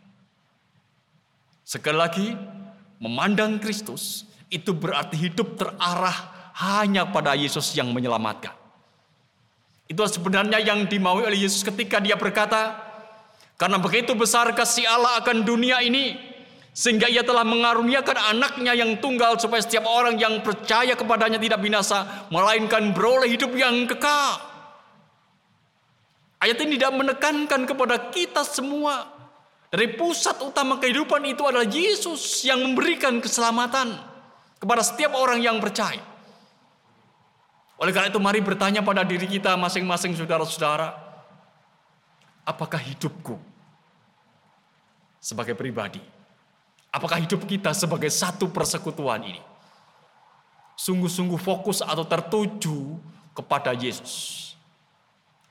[1.63, 2.27] Sekali lagi,
[3.03, 8.55] Memandang Kristus itu berarti hidup terarah hanya pada Yesus yang menyelamatkan.
[9.91, 12.79] Itu sebenarnya yang dimaui oleh Yesus ketika dia berkata,
[13.59, 16.15] karena begitu besar kasih Allah akan dunia ini,
[16.73, 22.27] sehingga ia telah mengaruniakan anaknya yang tunggal supaya setiap orang yang percaya kepadanya tidak binasa,
[22.33, 24.41] melainkan beroleh hidup yang kekal.
[26.41, 29.05] Ayat ini tidak menekankan kepada kita semua
[29.69, 33.95] dari pusat utama kehidupan itu adalah Yesus yang memberikan keselamatan
[34.61, 36.01] kepada setiap orang yang percaya.
[37.81, 40.93] Oleh karena itu mari bertanya pada diri kita masing-masing saudara-saudara.
[42.45, 43.39] Apakah hidupku
[45.17, 46.12] sebagai pribadi?
[46.93, 49.41] Apakah hidup kita sebagai satu persekutuan ini?
[50.77, 53.01] Sungguh-sungguh fokus atau tertuju
[53.33, 54.53] kepada Yesus.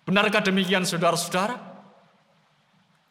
[0.07, 1.59] Benarkah demikian saudara-saudara?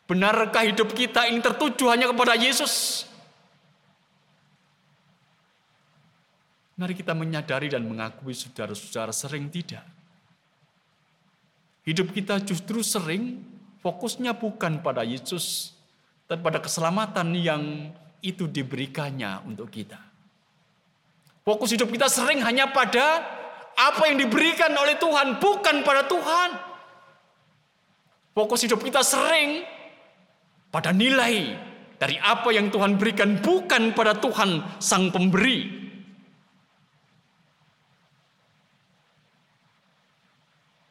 [0.08, 3.04] Benarkah hidup kita ini tertuju hanya kepada Yesus?
[6.80, 9.84] Mari kita menyadari dan mengakui saudara-saudara sering tidak.
[11.84, 13.44] Hidup kita justru sering
[13.84, 15.76] fokusnya bukan pada Yesus,
[16.32, 17.92] dan pada keselamatan yang
[18.22, 19.98] itu diberikannya untuk kita.
[21.42, 23.26] Fokus hidup kita sering hanya pada
[23.74, 26.50] apa yang diberikan oleh Tuhan, bukan pada Tuhan.
[28.32, 29.66] Fokus hidup kita sering
[30.72, 31.58] pada nilai
[31.98, 35.82] dari apa yang Tuhan berikan bukan pada Tuhan sang pemberi.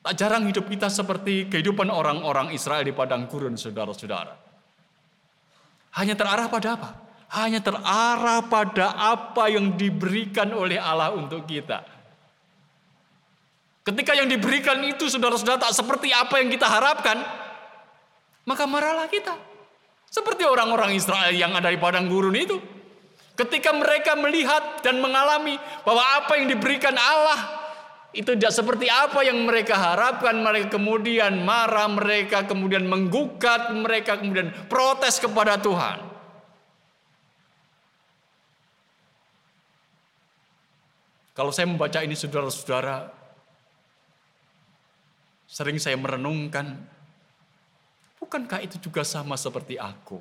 [0.00, 4.34] Tak jarang hidup kita seperti kehidupan orang-orang Israel di padang gurun, saudara-saudara.
[5.94, 7.09] Hanya terarah pada apa?
[7.30, 11.86] Hanya terarah pada apa yang diberikan oleh Allah untuk kita.
[13.86, 17.22] Ketika yang diberikan itu saudara-saudara tak seperti apa yang kita harapkan,
[18.44, 19.32] maka marahlah kita.
[20.10, 22.58] Seperti orang-orang Israel yang ada di padang gurun itu.
[23.38, 25.56] Ketika mereka melihat dan mengalami
[25.86, 27.62] bahwa apa yang diberikan Allah
[28.10, 34.50] itu tidak seperti apa yang mereka harapkan, mereka kemudian marah, mereka kemudian menggugat, mereka kemudian
[34.66, 36.09] protes kepada Tuhan.
[41.40, 43.08] Kalau saya membaca ini saudara-saudara,
[45.48, 46.76] sering saya merenungkan
[48.20, 50.20] Bukankah itu juga sama seperti aku?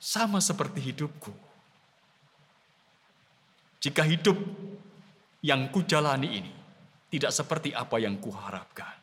[0.00, 1.30] Sama seperti hidupku.
[3.78, 4.34] Jika hidup
[5.44, 6.52] yang kujalani ini
[7.12, 8.96] tidak seperti apa yang kuharapkan.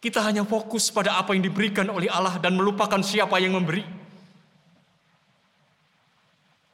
[0.00, 3.99] Kita hanya fokus pada apa yang diberikan oleh Allah dan melupakan siapa yang memberi.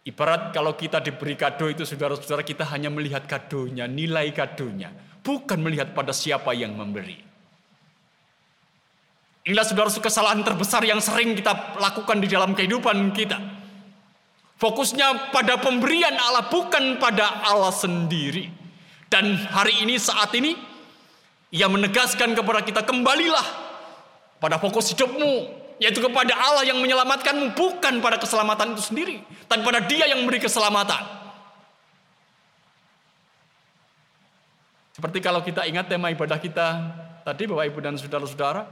[0.07, 4.95] Ibarat kalau kita diberi kado itu saudara-saudara kita hanya melihat kadonya, nilai kadonya
[5.27, 7.19] bukan melihat pada siapa yang memberi.
[9.51, 13.39] Inilah saudara kesalahan terbesar yang sering kita lakukan di dalam kehidupan kita.
[14.63, 18.47] Fokusnya pada pemberian Allah bukan pada Allah sendiri.
[19.11, 20.55] Dan hari ini saat ini
[21.55, 23.47] ia menegaskan kepada kita kembalilah
[24.43, 29.85] pada fokus hidupmu yaitu kepada Allah yang menyelamatkanmu bukan pada keselamatan itu sendiri tapi pada
[29.85, 31.05] Dia yang memberi keselamatan.
[34.97, 36.67] Seperti kalau kita ingat tema ibadah kita
[37.21, 38.65] tadi Bapak Ibu dan saudara-saudara,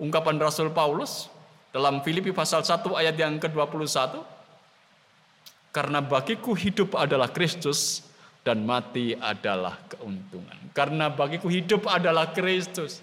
[0.00, 1.28] ungkapan Rasul Paulus
[1.68, 4.24] dalam Filipi pasal 1 ayat yang ke-21
[5.74, 8.06] karena bagiku hidup adalah Kristus
[8.46, 10.70] dan mati adalah keuntungan.
[10.70, 13.02] Karena bagiku hidup adalah Kristus.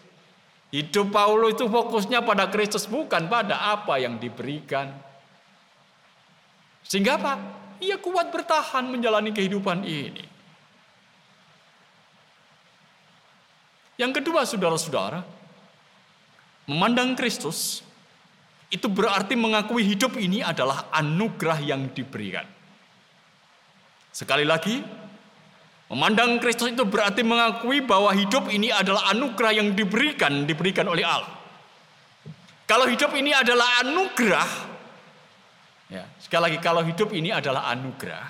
[0.72, 4.88] Hidup Paulus itu fokusnya pada Kristus bukan pada apa yang diberikan.
[6.88, 7.34] Sehingga apa?
[7.84, 10.24] Ia kuat bertahan menjalani kehidupan ini.
[14.00, 15.22] Yang kedua, saudara-saudara,
[16.72, 17.84] memandang Kristus
[18.72, 22.48] itu berarti mengakui hidup ini adalah anugerah yang diberikan.
[24.16, 24.80] Sekali lagi,
[25.92, 31.36] memandang Kristus itu berarti mengakui bahwa hidup ini adalah anugerah yang diberikan, diberikan oleh Allah.
[32.64, 34.50] Kalau hidup ini adalah anugerah,
[35.92, 38.24] ya, sekali lagi kalau hidup ini adalah anugerah,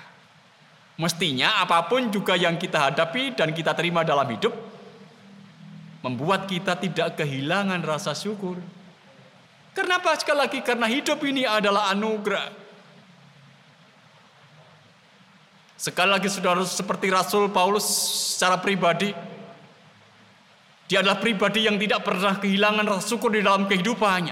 [0.98, 4.50] mestinya apa pun juga yang kita hadapi dan kita terima dalam hidup,
[6.02, 8.58] membuat kita tidak kehilangan rasa syukur.
[9.70, 10.58] Kenapa sekali lagi?
[10.66, 12.61] Karena hidup ini adalah anugerah.
[15.82, 17.82] Sekali lagi saudara seperti Rasul Paulus
[18.38, 19.10] secara pribadi.
[20.86, 24.30] Dia adalah pribadi yang tidak pernah kehilangan rasa syukur di dalam kehidupannya.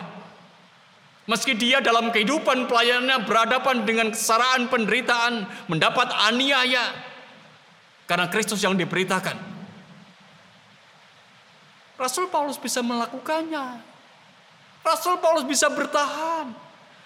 [1.26, 6.94] Meski dia dalam kehidupan pelayanannya berhadapan dengan kesaraan penderitaan, mendapat aniaya
[8.06, 9.34] karena Kristus yang diberitakan.
[11.98, 13.82] Rasul Paulus bisa melakukannya.
[14.86, 16.54] Rasul Paulus bisa bertahan.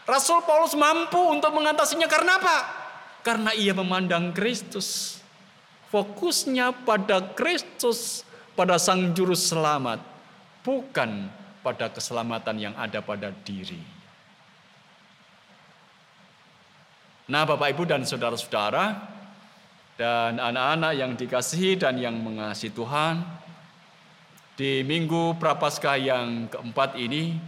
[0.05, 2.84] Rasul Paulus mampu untuk mengatasinya karena apa?
[3.25, 5.19] Karena ia memandang Kristus.
[5.89, 8.21] Fokusnya pada Kristus,
[8.53, 10.05] pada Sang Juru Selamat.
[10.61, 11.33] Bukan
[11.65, 13.81] pada keselamatan yang ada pada diri.
[17.25, 19.01] Nah Bapak Ibu dan Saudara-saudara,
[19.97, 23.25] dan anak-anak yang dikasihi dan yang mengasihi Tuhan,
[24.61, 27.41] di minggu Prapaskah yang keempat ini,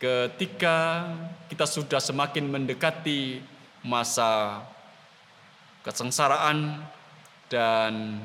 [0.00, 1.04] ketika
[1.52, 3.44] kita sudah semakin mendekati
[3.86, 4.60] masa
[5.86, 6.82] kesengsaraan
[7.46, 8.18] dan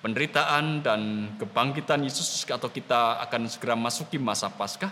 [0.00, 4.88] penderitaan dan kebangkitan Yesus atau kita akan segera masuki masa Paskah,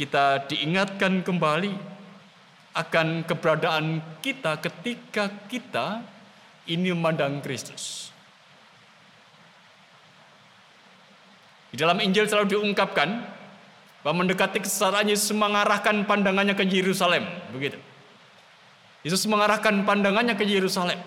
[0.00, 1.76] kita diingatkan kembali
[2.72, 6.00] akan keberadaan kita ketika kita
[6.64, 8.08] ini memandang Kristus.
[11.68, 13.08] Di dalam Injil selalu diungkapkan
[14.00, 17.76] bahwa mendekati kesengsaraan Yesus mengarahkan pandangannya ke Yerusalem, begitu.
[19.06, 20.98] Yesus mengarahkan pandangannya ke Yerusalem.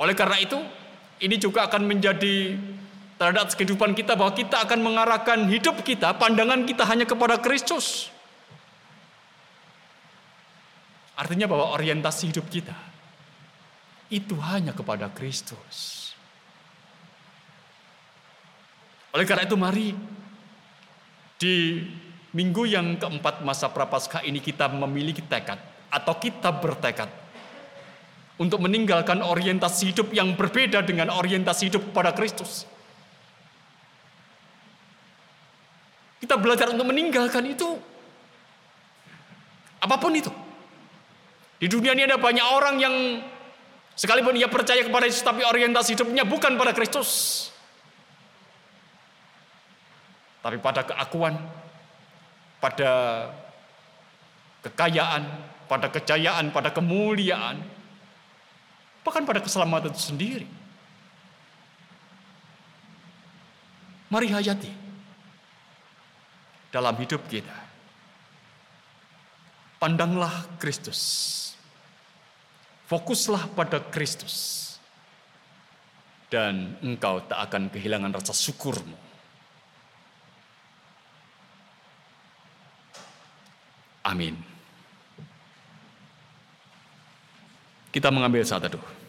[0.00, 0.56] Oleh karena itu,
[1.20, 2.56] ini juga akan menjadi
[3.20, 8.10] terhadap kehidupan kita bahwa kita akan mengarahkan hidup kita, pandangan kita hanya kepada Kristus.
[11.14, 12.74] Artinya bahwa orientasi hidup kita
[14.10, 16.10] itu hanya kepada Kristus.
[19.12, 19.92] Oleh karena itu mari
[21.36, 21.84] di
[22.32, 25.60] minggu yang keempat masa Prapaskah ini kita memiliki tekad
[25.92, 27.12] atau kita bertekad
[28.40, 32.64] untuk meninggalkan orientasi hidup yang berbeda dengan orientasi hidup pada Kristus.
[36.18, 37.76] Kita belajar untuk meninggalkan itu.
[39.82, 40.32] Apa pun itu.
[41.60, 42.94] Di dunia ini ada banyak orang yang
[43.94, 47.50] sekalipun ia percaya kepada Yesus tapi orientasi hidupnya bukan pada Kristus.
[50.42, 51.38] Tapi pada keakuan,
[52.58, 52.90] pada
[54.66, 57.64] kekayaan, pada kejayaan, pada kemuliaan,
[59.00, 60.48] bahkan pada keselamatan itu sendiri.
[64.12, 64.68] Mari hayati
[66.68, 67.56] dalam hidup kita.
[69.80, 71.00] Pandanglah Kristus.
[72.84, 74.60] Fokuslah pada Kristus.
[76.28, 78.96] Dan engkau tak akan kehilangan rasa syukurmu.
[84.04, 84.51] Amin.
[87.92, 89.01] Kita mengambil saat teduh.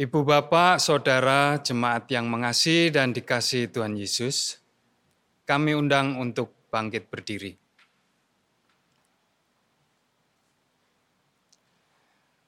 [0.00, 4.56] Ibu bapak, saudara, jemaat yang mengasihi dan dikasihi Tuhan Yesus,
[5.44, 7.60] kami undang untuk bangkit berdiri.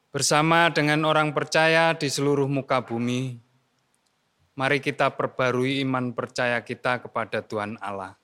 [0.09, 3.37] Bersama dengan orang percaya di seluruh muka bumi,
[4.57, 8.17] mari kita perbarui iman percaya kita kepada Tuhan Allah.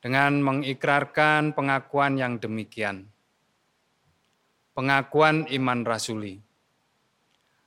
[0.00, 3.12] Dengan mengikrarkan pengakuan yang demikian.
[4.72, 6.45] Pengakuan iman rasuli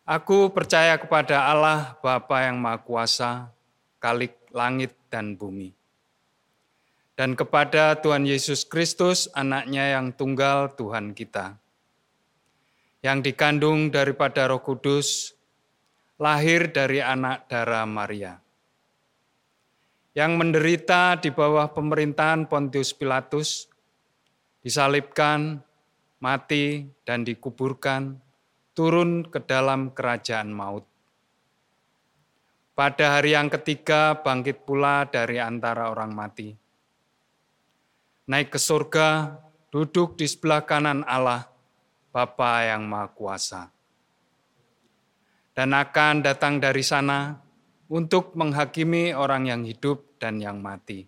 [0.10, 3.54] Aku percaya kepada Allah Bapa yang Maha Kuasa,
[4.02, 5.70] Kalik langit dan bumi.
[7.14, 11.62] Dan kepada Tuhan Yesus Kristus, anaknya yang tunggal Tuhan kita.
[13.06, 15.38] Yang dikandung daripada roh kudus,
[16.18, 18.42] lahir dari anak darah Maria.
[20.18, 23.70] Yang menderita di bawah pemerintahan Pontius Pilatus,
[24.66, 25.62] disalibkan,
[26.18, 28.18] mati, dan dikuburkan,
[28.80, 30.88] turun ke dalam kerajaan maut.
[32.72, 36.56] Pada hari yang ketiga bangkit pula dari antara orang mati.
[38.32, 39.36] Naik ke surga,
[39.68, 41.52] duduk di sebelah kanan Allah,
[42.16, 43.68] Bapa yang Maha Kuasa.
[45.52, 47.36] Dan akan datang dari sana
[47.92, 51.04] untuk menghakimi orang yang hidup dan yang mati.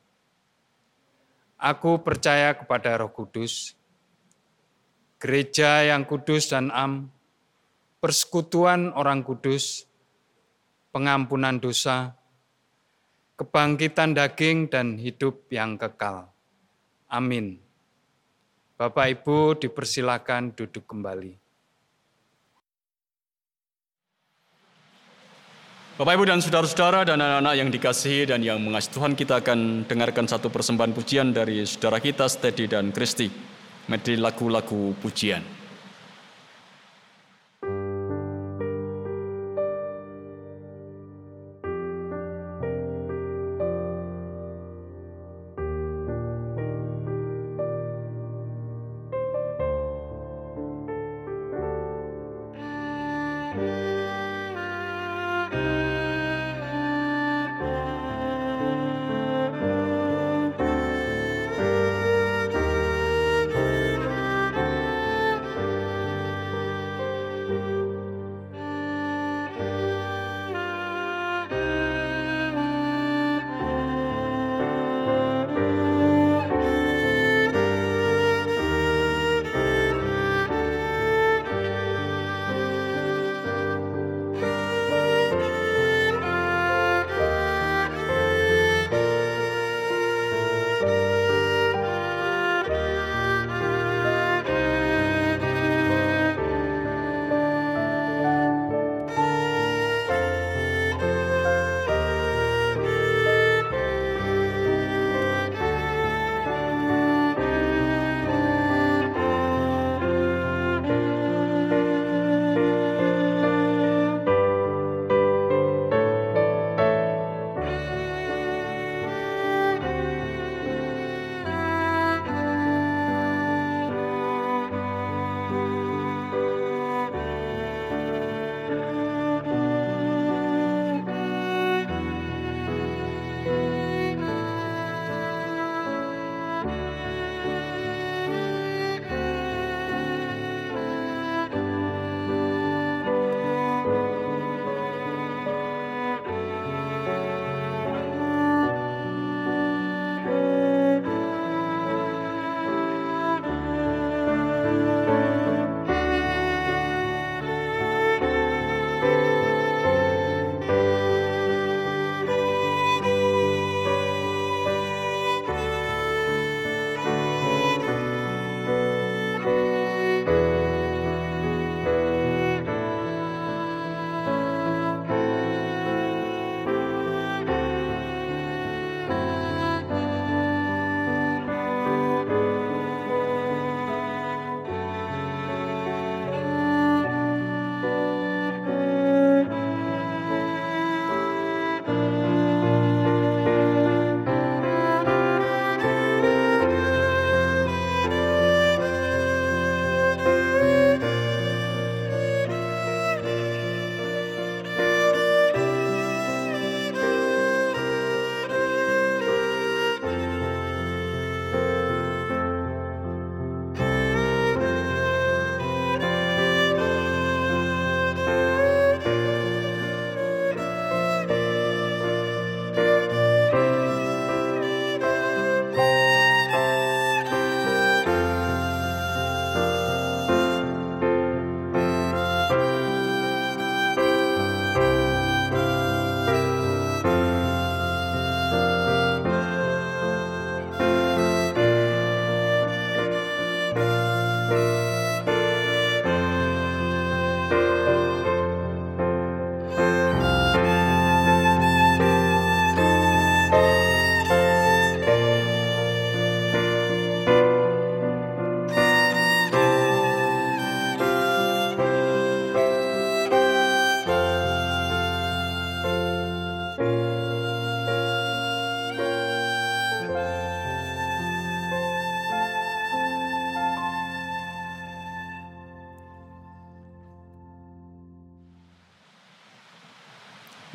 [1.56, 3.80] Aku percaya kepada Roh Kudus,
[5.24, 7.08] gereja yang kudus dan am,
[8.02, 9.86] persekutuan orang kudus,
[10.89, 12.18] pengampunan dosa,
[13.38, 16.34] kebangkitan daging, dan hidup yang kekal.
[17.06, 17.62] Amin.
[18.76, 21.38] Bapak Ibu dipersilakan duduk kembali.
[26.02, 30.26] Bapak Ibu dan saudara-saudara dan anak-anak yang dikasihi dan yang mengasihi Tuhan, kita akan dengarkan
[30.26, 33.30] satu persembahan pujian dari saudara kita Steady dan Kristi.
[33.86, 35.61] Medley lagu-lagu pujian.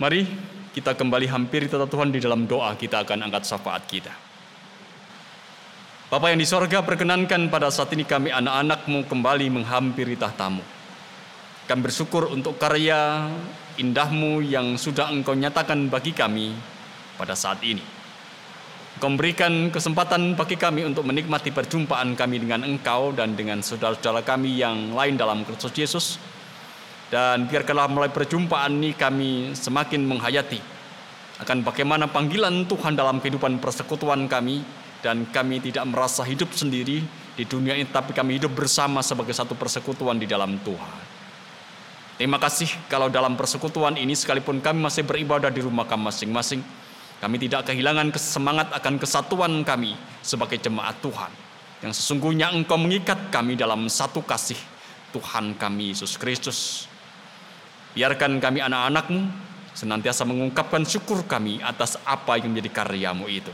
[0.07, 0.23] Mari
[0.71, 4.15] kita kembali hampiri tata Tuhan di dalam doa kita akan angkat syafaat kita.
[6.07, 10.63] Bapa yang di sorga perkenankan pada saat ini kami anak-anakmu kembali menghampiri tahtamu.
[11.67, 13.27] Kami bersyukur untuk karya
[13.83, 16.55] indahmu yang sudah engkau nyatakan bagi kami
[17.19, 17.83] pada saat ini.
[19.03, 24.55] Engkau memberikan kesempatan bagi kami untuk menikmati perjumpaan kami dengan engkau dan dengan saudara-saudara kami
[24.55, 26.36] yang lain dalam Kristus Yesus
[27.07, 30.59] dan biarkanlah mulai perjumpaan ini kami semakin menghayati
[31.37, 34.65] akan bagaimana panggilan Tuhan dalam kehidupan persekutuan kami
[35.05, 37.05] dan kami tidak merasa hidup sendiri
[37.37, 40.97] di dunia ini tapi kami hidup bersama sebagai satu persekutuan di dalam Tuhan.
[42.17, 46.65] Terima kasih kalau dalam persekutuan ini sekalipun kami masih beribadah di rumah kami masing-masing,
[47.21, 49.93] kami tidak kehilangan semangat akan kesatuan kami
[50.25, 51.29] sebagai jemaat Tuhan.
[51.85, 54.57] Yang sesungguhnya engkau mengikat kami dalam satu kasih
[55.13, 56.89] Tuhan kami Yesus Kristus.
[57.97, 59.25] Biarkan kami anak-anakmu
[59.73, 63.49] senantiasa mengungkapkan syukur kami atas apa yang menjadi karyamu itu.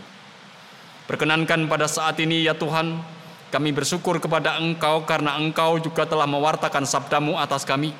[1.06, 2.98] Perkenankan pada saat ini ya Tuhan,
[3.54, 7.94] kami bersyukur kepada Engkau karena Engkau juga telah mewartakan sabdamu atas kami.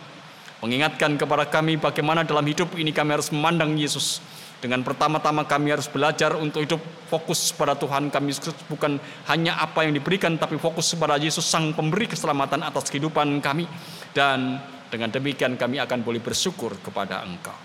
[0.59, 4.19] Mengingatkan kepada kami bagaimana dalam hidup ini kami harus memandang Yesus.
[4.59, 8.31] Dengan pertama-tama kami harus belajar untuk hidup fokus pada Tuhan kami
[8.71, 13.67] bukan hanya apa yang diberikan tapi fokus kepada Yesus sang pemberi keselamatan atas kehidupan kami
[14.15, 14.63] dan
[14.93, 17.57] dengan demikian kami akan boleh bersyukur kepada Engkau.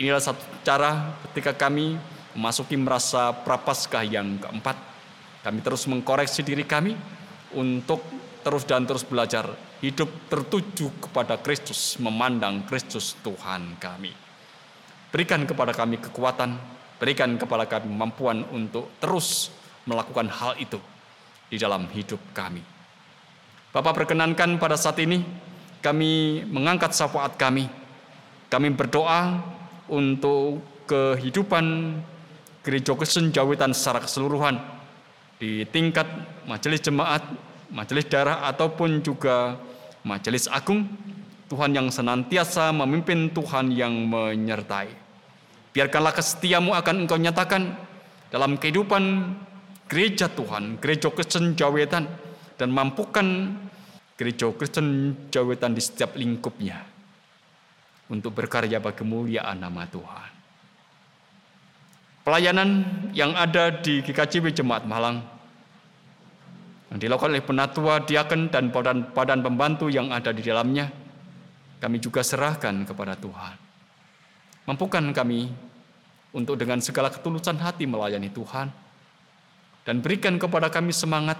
[0.00, 2.00] Inilah satu cara ketika kami
[2.32, 4.80] memasuki merasa prapaskah yang keempat.
[5.44, 6.96] Kami terus mengkoreksi diri kami
[7.52, 8.00] untuk
[8.40, 9.44] terus dan terus belajar
[9.84, 14.10] hidup tertuju kepada Kristus, memandang Kristus Tuhan kami.
[15.12, 16.56] Berikan kepada kami kekuatan,
[16.96, 19.52] berikan kepada kami kemampuan untuk terus
[19.84, 20.80] melakukan hal itu
[21.46, 22.64] di dalam hidup kami.
[23.70, 25.20] Bapak perkenankan pada saat ini
[25.86, 27.70] kami mengangkat syafaat kami.
[28.50, 29.38] Kami berdoa
[29.86, 30.58] untuk
[30.90, 31.94] kehidupan
[32.66, 34.58] gereja Kristen Jawitan secara keseluruhan
[35.38, 36.10] di tingkat
[36.50, 37.22] majelis jemaat,
[37.70, 39.54] majelis daerah ataupun juga
[40.02, 40.90] majelis agung.
[41.46, 44.90] Tuhan yang senantiasa memimpin Tuhan yang menyertai.
[45.70, 47.70] Biarkanlah kesetiamu akan engkau nyatakan
[48.34, 49.30] dalam kehidupan
[49.86, 52.10] gereja Tuhan, gereja Kristen Jawetan,
[52.58, 53.54] dan mampukan
[54.16, 56.80] gereja Kristen Jawetan di setiap lingkupnya
[58.08, 60.30] untuk berkarya bagi kemuliaan nama Tuhan.
[62.26, 62.68] Pelayanan
[63.14, 65.22] yang ada di GKJW Jemaat Malang
[66.90, 68.70] yang dilakukan oleh penatua, diaken, dan
[69.14, 70.90] badan pembantu yang ada di dalamnya,
[71.78, 73.54] kami juga serahkan kepada Tuhan.
[74.66, 75.50] Mampukan kami
[76.34, 78.70] untuk dengan segala ketulusan hati melayani Tuhan,
[79.86, 81.38] dan berikan kepada kami semangat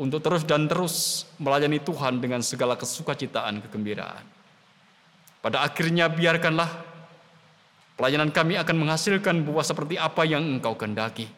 [0.00, 4.24] untuk terus dan terus melayani Tuhan dengan segala kesukacitaan, kegembiraan.
[5.42, 6.70] Pada akhirnya biarkanlah
[7.98, 11.28] pelayanan kami akan menghasilkan buah seperti apa yang Engkau kendaki.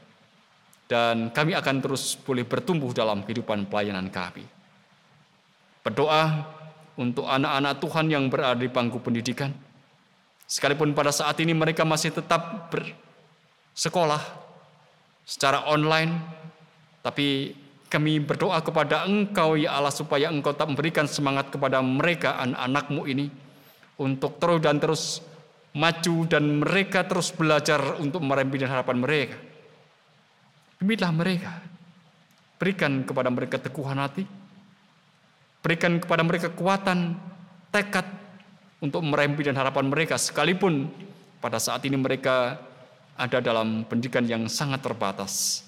[0.84, 4.44] Dan kami akan terus boleh bertumbuh dalam kehidupan pelayanan kami.
[5.80, 6.44] Berdoa
[7.00, 9.50] untuk anak-anak Tuhan yang berada di bangku pendidikan.
[10.44, 14.20] Sekalipun pada saat ini mereka masih tetap bersekolah
[15.24, 16.20] secara online,
[17.00, 17.56] tapi
[17.88, 23.26] kami berdoa kepada Engkau ya Allah supaya Engkau tak memberikan semangat kepada mereka anak-anakmu ini
[23.98, 25.02] untuk terus dan terus
[25.74, 29.36] maju dan mereka terus belajar untuk meraih harapan mereka.
[30.78, 31.52] Demilah mereka.
[32.58, 34.24] Berikan kepada mereka teguhan hati.
[35.60, 37.18] Berikan kepada mereka kekuatan,
[37.74, 38.06] tekad
[38.78, 40.92] untuk meraih dan harapan mereka sekalipun
[41.40, 42.60] pada saat ini mereka
[43.16, 45.64] ada dalam pendidikan yang sangat terbatas.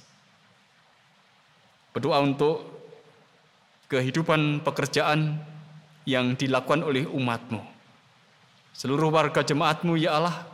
[1.97, 2.61] Berdoa untuk
[3.88, 5.40] kehidupan pekerjaan
[6.05, 7.64] yang dilakukan oleh umatmu.
[8.76, 10.44] Seluruh warga jemaatmu ya Allah,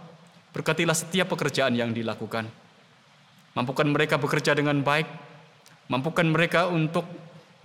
[0.55, 2.47] berkatilah setiap pekerjaan yang dilakukan.
[3.59, 5.11] Mampukan mereka bekerja dengan baik,
[5.91, 7.11] mampukan mereka untuk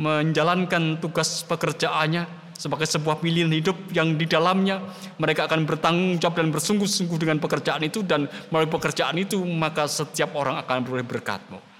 [0.02, 2.26] menjalankan tugas pekerjaannya
[2.58, 4.82] sebagai sebuah pilihan hidup yang di dalamnya
[5.22, 10.34] mereka akan bertanggung jawab dan bersungguh-sungguh dengan pekerjaan itu dan melalui pekerjaan itu maka setiap
[10.34, 11.77] orang akan beroleh berkatmu.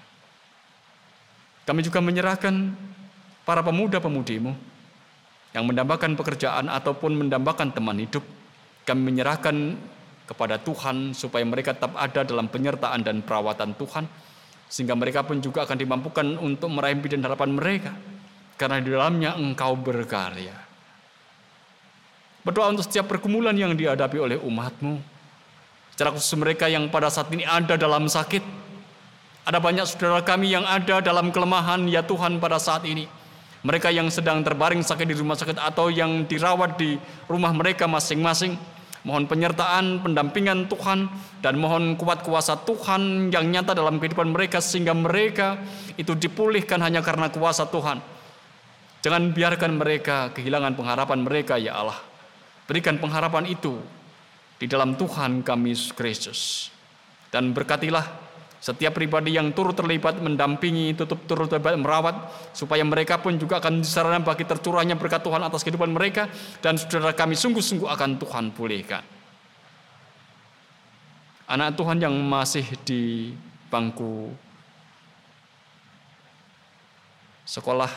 [1.68, 2.72] Kami juga menyerahkan
[3.44, 4.56] para pemuda-pemudimu
[5.52, 8.24] yang mendambakan pekerjaan ataupun mendambakan teman hidup.
[8.88, 9.76] Kami menyerahkan
[10.24, 14.08] kepada Tuhan supaya mereka tetap ada dalam penyertaan dan perawatan Tuhan.
[14.72, 17.92] Sehingga mereka pun juga akan dimampukan untuk meraih dan harapan mereka.
[18.56, 20.56] Karena di dalamnya engkau berkarya.
[22.48, 25.04] Berdoa untuk setiap pergumulan yang dihadapi oleh umatmu.
[25.92, 28.40] Secara khusus mereka yang pada saat ini ada dalam sakit
[29.48, 33.08] ada banyak saudara kami yang ada dalam kelemahan ya Tuhan pada saat ini.
[33.64, 37.00] Mereka yang sedang terbaring sakit di rumah sakit atau yang dirawat di
[37.32, 38.60] rumah mereka masing-masing.
[39.08, 41.08] Mohon penyertaan, pendampingan Tuhan,
[41.40, 45.56] dan mohon kuat kuasa Tuhan yang nyata dalam kehidupan mereka sehingga mereka
[45.96, 48.04] itu dipulihkan hanya karena kuasa Tuhan.
[49.00, 51.96] Jangan biarkan mereka kehilangan pengharapan mereka ya Allah.
[52.68, 53.80] Berikan pengharapan itu
[54.60, 56.40] di dalam Tuhan kami Yesus Kristus.
[57.32, 58.27] Dan berkatilah
[58.58, 62.16] setiap pribadi yang turut terlibat mendampingi, tutup turut terlibat merawat,
[62.50, 66.26] supaya mereka pun juga akan disarana bagi tercurahnya berkat Tuhan atas kehidupan mereka,
[66.58, 69.02] dan saudara kami sungguh-sungguh akan Tuhan pulihkan.
[71.48, 73.32] Anak Tuhan yang masih di
[73.72, 74.34] bangku
[77.48, 77.88] sekolah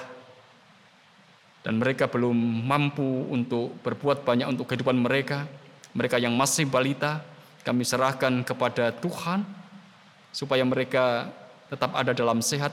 [1.62, 2.34] dan mereka belum
[2.64, 5.45] mampu untuk berbuat banyak untuk kehidupan mereka,
[5.91, 7.20] mereka yang masih balita,
[7.68, 9.61] kami serahkan kepada Tuhan
[10.32, 11.30] supaya mereka
[11.68, 12.72] tetap ada dalam sehat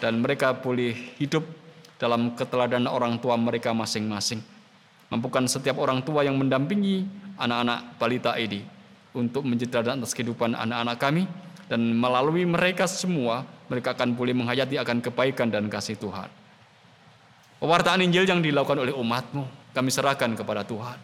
[0.00, 1.44] dan mereka boleh hidup
[2.00, 4.40] dalam keteladanan orang tua mereka masing-masing.
[5.12, 7.04] Mampukan setiap orang tua yang mendampingi
[7.36, 8.64] anak-anak balita ini
[9.12, 11.24] untuk menjadi teladan atas kehidupan anak-anak kami
[11.66, 16.30] dan melalui mereka semua mereka akan boleh menghayati akan kebaikan dan kasih Tuhan.
[17.60, 19.44] Pewartaan Injil yang dilakukan oleh umatmu,
[19.76, 20.96] kami serahkan kepada Tuhan.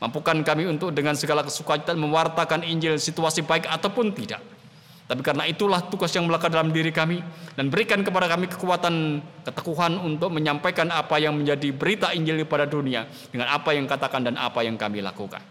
[0.00, 4.40] Mampukan kami untuk dengan segala kesukaan mewartakan Injil situasi baik ataupun tidak.
[5.10, 7.18] Tapi karena itulah tugas yang melekat dalam diri kami
[7.58, 13.10] dan berikan kepada kami kekuatan keteguhan untuk menyampaikan apa yang menjadi berita Injil pada dunia
[13.34, 15.42] dengan apa yang katakan dan apa yang kami lakukan.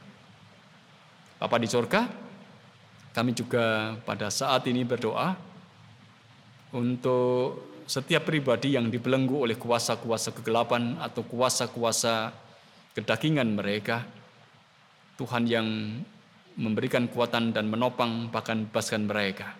[1.44, 2.08] Bapa di surga,
[3.12, 5.36] kami juga pada saat ini berdoa
[6.72, 12.32] untuk setiap pribadi yang dibelenggu oleh kuasa-kuasa kegelapan atau kuasa-kuasa
[12.96, 14.08] kedagingan mereka,
[15.20, 15.68] Tuhan yang
[16.60, 19.56] memberikan kekuatan dan menopang bahkan bebaskan mereka.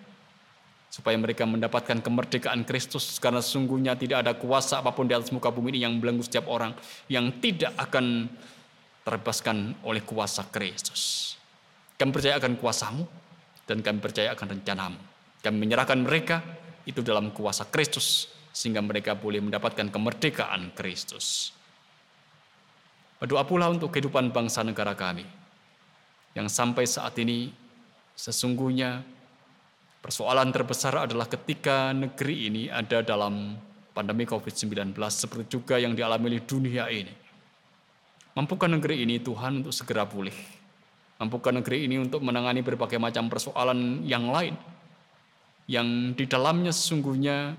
[0.90, 5.48] Supaya mereka mendapatkan kemerdekaan Kristus karena sesungguhnya tidak ada kuasa apa pun di atas muka
[5.48, 6.76] bumi ini yang belenggu setiap orang
[7.08, 8.28] yang tidak akan
[9.06, 11.34] terbebaskan oleh kuasa Kristus.
[11.96, 13.04] Kami percaya akan kuasamu
[13.64, 14.98] dan kami percaya akan rencanamu.
[15.40, 16.42] Kami menyerahkan mereka
[16.84, 21.54] itu dalam kuasa Kristus sehingga mereka boleh mendapatkan kemerdekaan Kristus.
[23.22, 25.39] Berdoa pula untuk kehidupan bangsa negara kami
[26.34, 27.50] yang sampai saat ini
[28.14, 29.02] sesungguhnya
[29.98, 33.58] persoalan terbesar adalah ketika negeri ini ada dalam
[33.90, 37.12] pandemi COVID-19 seperti juga yang dialami oleh dunia ini.
[38.38, 40.34] Mampukan negeri ini Tuhan untuk segera pulih.
[41.18, 44.56] Mampukan negeri ini untuk menangani berbagai macam persoalan yang lain
[45.70, 47.54] yang di dalamnya sesungguhnya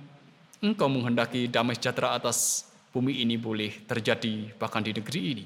[0.60, 5.46] engkau menghendaki damai sejahtera atas bumi ini boleh terjadi bahkan di negeri ini.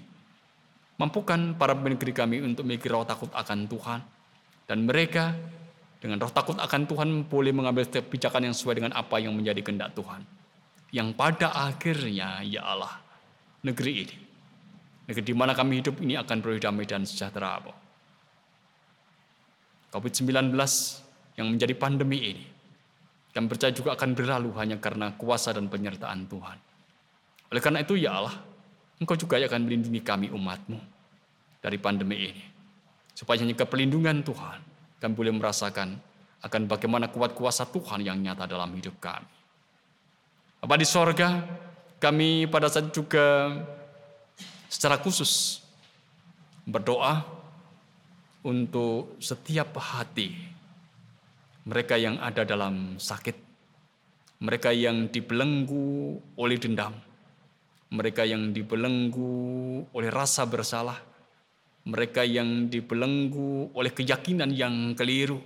[0.95, 3.99] Mampukan para pemimpin negeri kami untuk memiliki roh takut akan Tuhan.
[4.65, 5.35] Dan mereka
[5.99, 9.91] dengan roh takut akan Tuhan boleh mengambil kebijakan yang sesuai dengan apa yang menjadi kehendak
[9.91, 10.23] Tuhan.
[10.95, 12.95] Yang pada akhirnya, ya Allah,
[13.67, 14.17] negeri ini,
[15.11, 17.59] negeri di mana kami hidup ini akan beroleh damai dan sejahtera.
[19.91, 20.55] COVID-19
[21.35, 22.45] yang menjadi pandemi ini
[23.35, 26.57] yang percaya juga akan berlalu hanya karena kuasa dan penyertaan Tuhan.
[27.51, 28.35] Oleh karena itu ya Allah,
[29.01, 30.79] Engkau juga akan melindungi kami umatmu
[31.59, 32.43] dari pandemi ini.
[33.15, 34.59] Supaya hanya kepelindungan Tuhan,
[34.99, 35.99] kami boleh merasakan
[36.45, 39.27] akan bagaimana kuat kuasa Tuhan yang nyata dalam hidup kami.
[40.61, 41.41] Bapak di sorga,
[41.97, 43.51] kami pada saat juga
[44.69, 45.63] secara khusus
[46.65, 47.25] berdoa
[48.45, 50.55] untuk setiap hati
[51.65, 53.33] mereka yang ada dalam sakit,
[54.45, 56.93] mereka yang dibelenggu oleh dendam,
[57.95, 59.31] mereka yang dibelenggu
[59.95, 60.99] oleh rasa bersalah,
[61.87, 65.39] mereka yang dibelenggu oleh keyakinan yang keliru,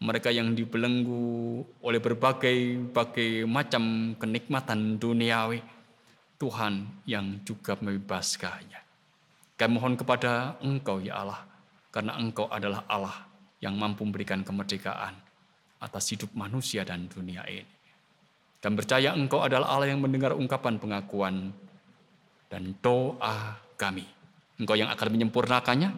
[0.00, 5.60] mereka yang dibelenggu oleh berbagai bagai macam kenikmatan duniawi,
[6.40, 8.80] Tuhan yang juga membebaskannya.
[9.60, 11.44] Kami mohon kepada Engkau ya Allah,
[11.92, 13.28] karena Engkau adalah Allah
[13.60, 15.20] yang mampu memberikan kemerdekaan
[15.84, 17.79] atas hidup manusia dan dunia ini.
[18.60, 21.48] Dan percaya engkau adalah Allah yang mendengar ungkapan pengakuan
[22.52, 24.04] dan doa kami.
[24.60, 25.90] Engkau yang akan menyempurnakannya,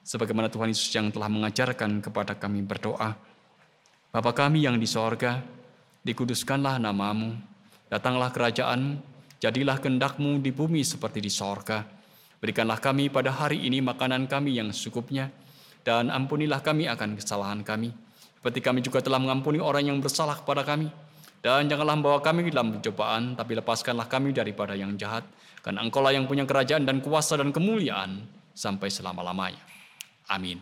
[0.00, 3.12] sebagaimana Tuhan Yesus yang telah mengajarkan kepada kami berdoa.
[4.08, 5.44] Bapa kami yang di sorga,
[6.00, 7.36] dikuduskanlah namamu,
[7.92, 9.04] datanglah kerajaanmu,
[9.36, 11.84] jadilah kehendakmu di bumi seperti di sorga.
[12.40, 15.28] Berikanlah kami pada hari ini makanan kami yang secukupnya,
[15.84, 17.92] dan ampunilah kami akan kesalahan kami.
[18.40, 20.88] Seperti kami juga telah mengampuni orang yang bersalah kepada kami.
[21.38, 25.22] Dan janganlah membawa kami dalam pencobaan, tapi lepaskanlah kami daripada yang jahat.
[25.62, 28.26] Karena engkaulah yang punya kerajaan dan kuasa dan kemuliaan
[28.58, 29.62] sampai selama-lamanya.
[30.26, 30.58] Amin.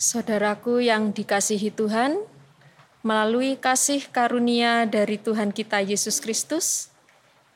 [0.00, 2.16] Saudaraku yang dikasihi Tuhan,
[3.04, 6.88] melalui kasih karunia dari Tuhan kita Yesus Kristus,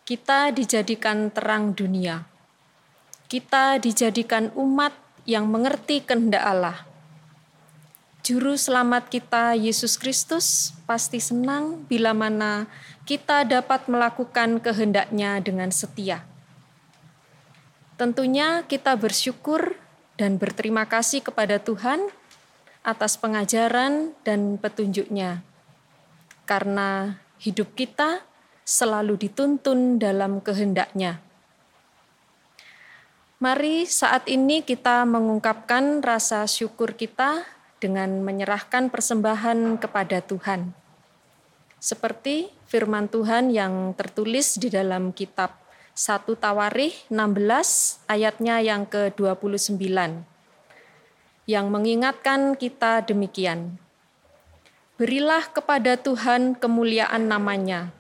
[0.05, 2.28] kita dijadikan terang dunia.
[3.32, 4.93] Kita dijadikan umat
[5.24, 6.84] yang mengerti kehendak Allah.
[8.24, 12.64] Juru selamat kita Yesus Kristus pasti senang bila mana
[13.04, 16.24] kita dapat melakukan kehendaknya dengan setia.
[18.00, 19.76] Tentunya kita bersyukur
[20.16, 22.08] dan berterima kasih kepada Tuhan
[22.80, 25.44] atas pengajaran dan petunjuknya.
[26.48, 28.24] Karena hidup kita
[28.64, 31.20] selalu dituntun dalam kehendaknya.
[33.45, 37.45] Mari saat ini kita mengungkapkan rasa syukur kita
[37.76, 40.72] dengan menyerahkan persembahan kepada Tuhan.
[41.76, 45.61] Seperti firman Tuhan yang tertulis di dalam kitab
[45.92, 49.76] 1 Tawarih 16 ayatnya yang ke-29
[51.45, 53.76] yang mengingatkan kita demikian.
[54.97, 57.92] Berilah kepada Tuhan kemuliaan namanya,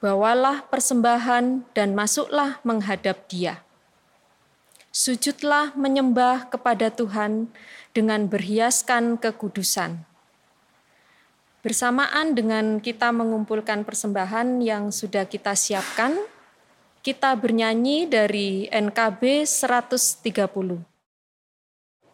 [0.00, 3.67] bawalah persembahan dan masuklah menghadap dia.
[4.98, 7.46] Sujudlah menyembah kepada Tuhan
[7.94, 10.02] dengan berhiaskan kekudusan.
[11.62, 16.18] Bersamaan dengan kita mengumpulkan persembahan yang sudah kita siapkan,
[17.06, 20.82] kita bernyanyi dari NKB 130.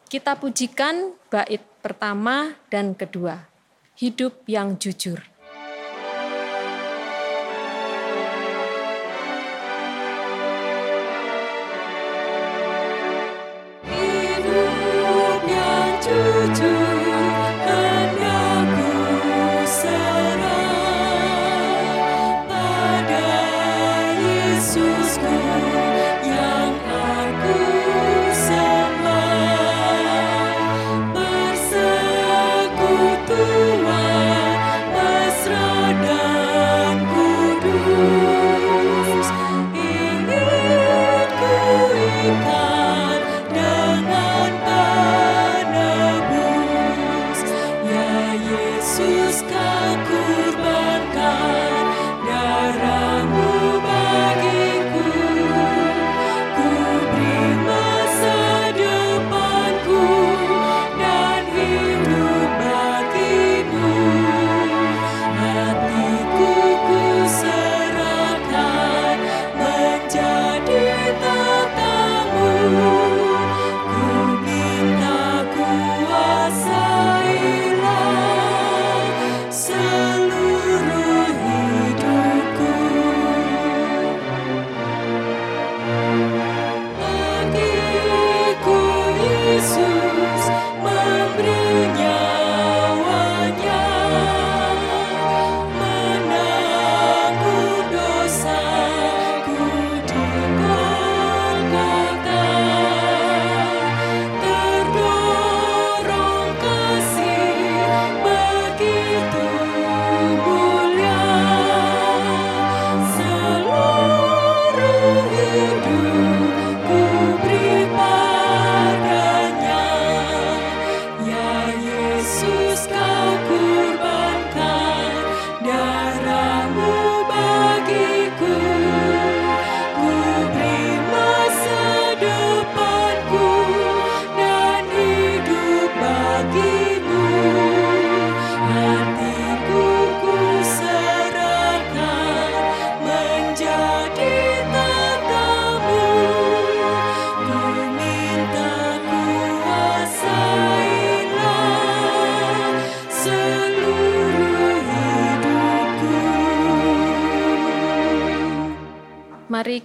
[0.05, 3.49] Kita pujikan bait pertama dan kedua,
[3.97, 5.34] hidup yang jujur.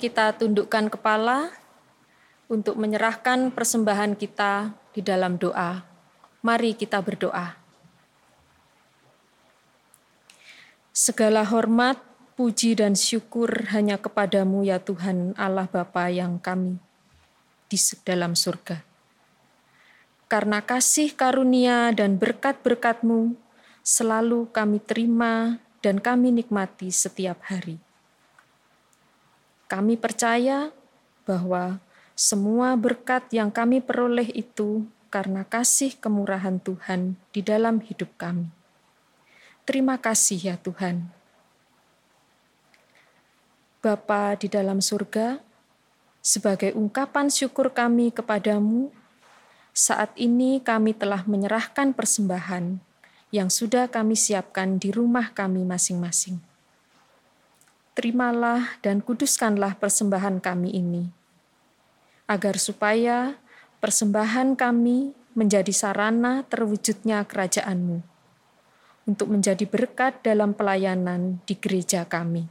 [0.10, 1.53] Kita tundukkan kepala
[2.49, 5.86] untuk menyerahkan persembahan kita di dalam doa.
[6.41, 7.53] Mari kita berdoa.
[10.89, 12.01] Segala hormat,
[12.34, 16.82] puji dan syukur hanya kepadamu ya Tuhan Allah Bapa yang kami
[17.70, 18.82] di dalam surga.
[20.26, 23.38] Karena kasih karunia dan berkat-berkatmu
[23.86, 27.89] selalu kami terima dan kami nikmati setiap hari.
[29.70, 30.74] Kami percaya
[31.30, 31.78] bahwa
[32.17, 38.49] semua berkat yang kami peroleh itu karena kasih kemurahan Tuhan di dalam hidup kami.
[39.70, 41.05] Terima kasih ya Tuhan.
[43.80, 45.38] Bapa di dalam surga,
[46.20, 48.89] sebagai ungkapan syukur kami kepadamu,
[49.70, 52.82] saat ini kami telah menyerahkan persembahan
[53.30, 56.49] yang sudah kami siapkan di rumah kami masing-masing.
[58.00, 61.12] Terimalah dan kuduskanlah persembahan kami ini,
[62.32, 63.36] agar supaya
[63.84, 68.00] persembahan kami menjadi sarana terwujudnya kerajaan-Mu,
[69.04, 72.47] untuk menjadi berkat dalam pelayanan di gereja kami.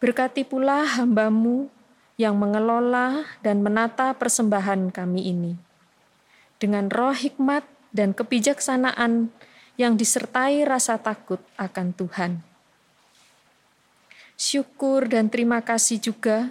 [0.00, 1.68] Berkati pula hambamu
[2.16, 5.52] yang mengelola dan menata persembahan kami ini,
[6.56, 9.28] dengan roh hikmat dan kebijaksanaan
[9.76, 12.53] yang disertai rasa takut akan Tuhan.
[14.34, 16.50] Syukur dan terima kasih juga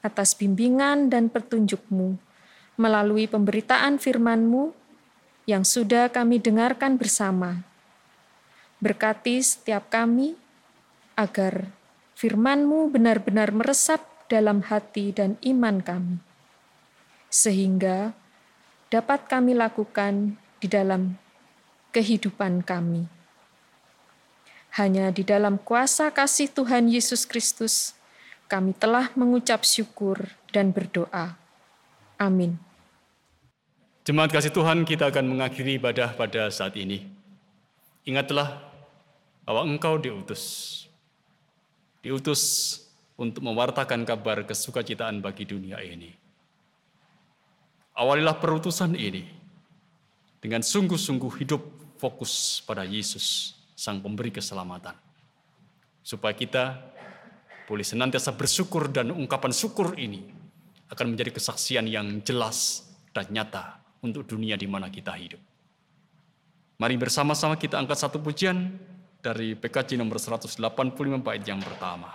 [0.00, 2.16] atas bimbingan dan petunjukmu
[2.80, 4.72] melalui pemberitaan firman-Mu
[5.44, 7.66] yang sudah kami dengarkan bersama.
[8.78, 10.38] Berkati setiap kami
[11.18, 11.68] agar
[12.14, 14.00] firman-Mu benar-benar meresap
[14.30, 16.16] dalam hati dan iman kami,
[17.26, 18.14] sehingga
[18.88, 21.18] dapat kami lakukan di dalam
[21.90, 23.17] kehidupan kami.
[24.78, 27.98] Hanya di dalam kuasa kasih Tuhan Yesus Kristus,
[28.46, 31.34] kami telah mengucap syukur dan berdoa.
[32.14, 32.54] Amin.
[34.06, 37.10] Jemaat kasih Tuhan, kita akan mengakhiri ibadah pada saat ini.
[38.06, 38.62] Ingatlah
[39.42, 40.86] bahwa engkau diutus.
[41.98, 42.42] Diutus
[43.18, 46.14] untuk mewartakan kabar kesukacitaan bagi dunia ini.
[47.98, 49.26] Awalilah perutusan ini
[50.38, 51.66] dengan sungguh-sungguh hidup
[51.98, 54.98] fokus pada Yesus, Sang Pemberi Keselamatan.
[56.02, 56.82] Supaya kita
[57.70, 60.34] boleh senantiasa bersyukur dan ungkapan syukur ini
[60.90, 65.38] akan menjadi kesaksian yang jelas dan nyata untuk dunia di mana kita hidup.
[66.82, 68.82] Mari bersama-sama kita angkat satu pujian
[69.22, 70.58] dari PKJ nomor 185
[71.22, 72.10] bait yang pertama.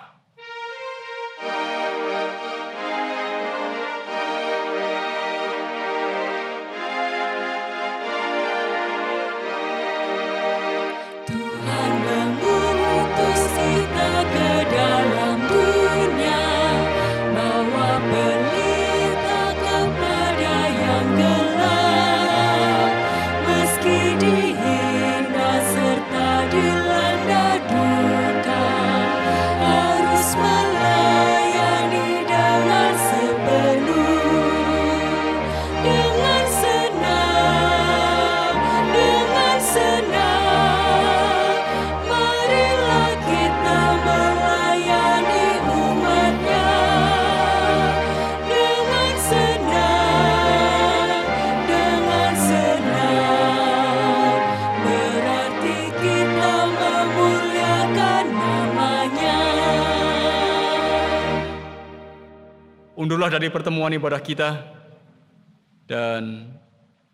[63.23, 64.67] Undurlah dari pertemuan ibadah kita
[65.87, 66.51] dan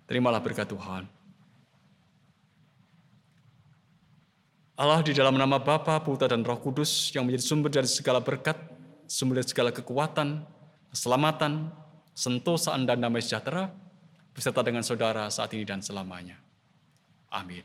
[0.10, 1.06] terimalah berkat Tuhan.
[4.74, 8.58] Allah di dalam nama Bapa, Putra dan Roh Kudus yang menjadi sumber dari segala berkat,
[9.06, 10.42] sumber dari segala kekuatan,
[10.90, 11.70] keselamatan,
[12.18, 13.70] sentosaan dan damai sejahtera
[14.34, 16.42] beserta dengan saudara saat ini dan selamanya.
[17.30, 17.62] Amin.